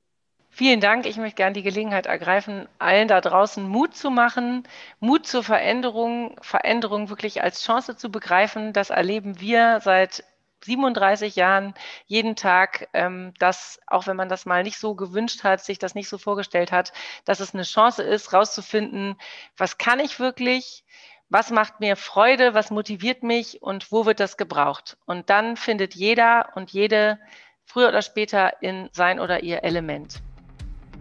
Vielen 0.59 0.81
Dank. 0.81 1.07
Ich 1.07 1.19
möchte 1.19 1.37
gerne 1.37 1.53
die 1.53 1.63
Gelegenheit 1.63 2.07
ergreifen, 2.07 2.67
allen 2.81 3.07
da 3.07 3.21
draußen 3.21 3.63
Mut 3.63 3.95
zu 3.95 4.11
machen, 4.11 4.67
Mut 4.99 5.25
zur 5.25 5.45
Veränderung, 5.45 6.37
Veränderung 6.43 7.11
wirklich 7.11 7.45
als 7.45 7.63
Chance 7.63 7.97
zu 7.97 8.11
begreifen. 8.11 8.73
Das 8.73 8.91
erleben 8.91 9.41
wir 9.41 9.79
seit 9.85 10.25
37 10.65 11.37
Jahren 11.37 11.75
jeden 12.07 12.35
Tag, 12.35 12.89
ähm, 12.93 13.35
dass 13.39 13.79
auch 13.87 14.09
wenn 14.09 14.17
man 14.17 14.29
das 14.29 14.47
mal 14.47 14.65
nicht 14.65 14.79
so 14.79 14.97
gewünscht 14.97 15.45
hat, 15.45 15.65
sich 15.65 15.79
das 15.79 15.95
nicht 15.95 16.09
so 16.09 16.19
vorgestellt 16.19 16.73
hat, 16.73 16.93
dass 17.25 17.39
es 17.39 17.55
eine 17.55 17.63
Chance 17.63 18.03
ist, 18.03 18.33
rauszufinden, 18.33 19.15
was 19.57 19.79
kann 19.79 20.01
ich 20.01 20.19
wirklich, 20.19 20.83
was 21.29 21.53
macht 21.53 21.79
mir 21.79 21.95
Freude, 21.95 22.53
was 22.53 22.73
motiviert 22.73 23.23
mich 23.23 23.63
und 23.63 23.93
wo 23.93 24.07
wird 24.07 24.19
das 24.19 24.37
gebraucht. 24.37 24.97
Und 25.07 25.31
dann 25.31 25.57
findet 25.57 25.95
jeder 25.95 26.49
und 26.57 26.73
jede 26.73 27.21
früher 27.65 27.91
oder 27.91 28.03
später 28.03 28.61
in 28.61 28.89
sein 28.91 29.21
oder 29.21 29.45
ihr 29.45 29.63
Element. 29.63 30.21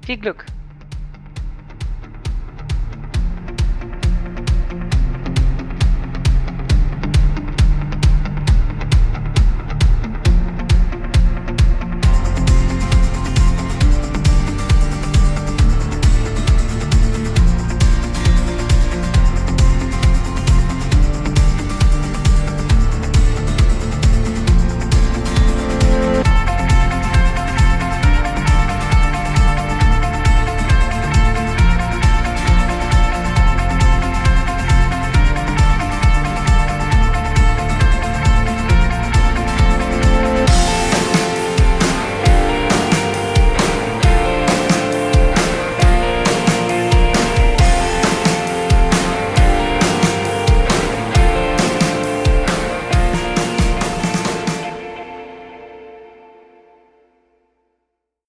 Viel 0.06 0.18
Glück! 0.18 0.46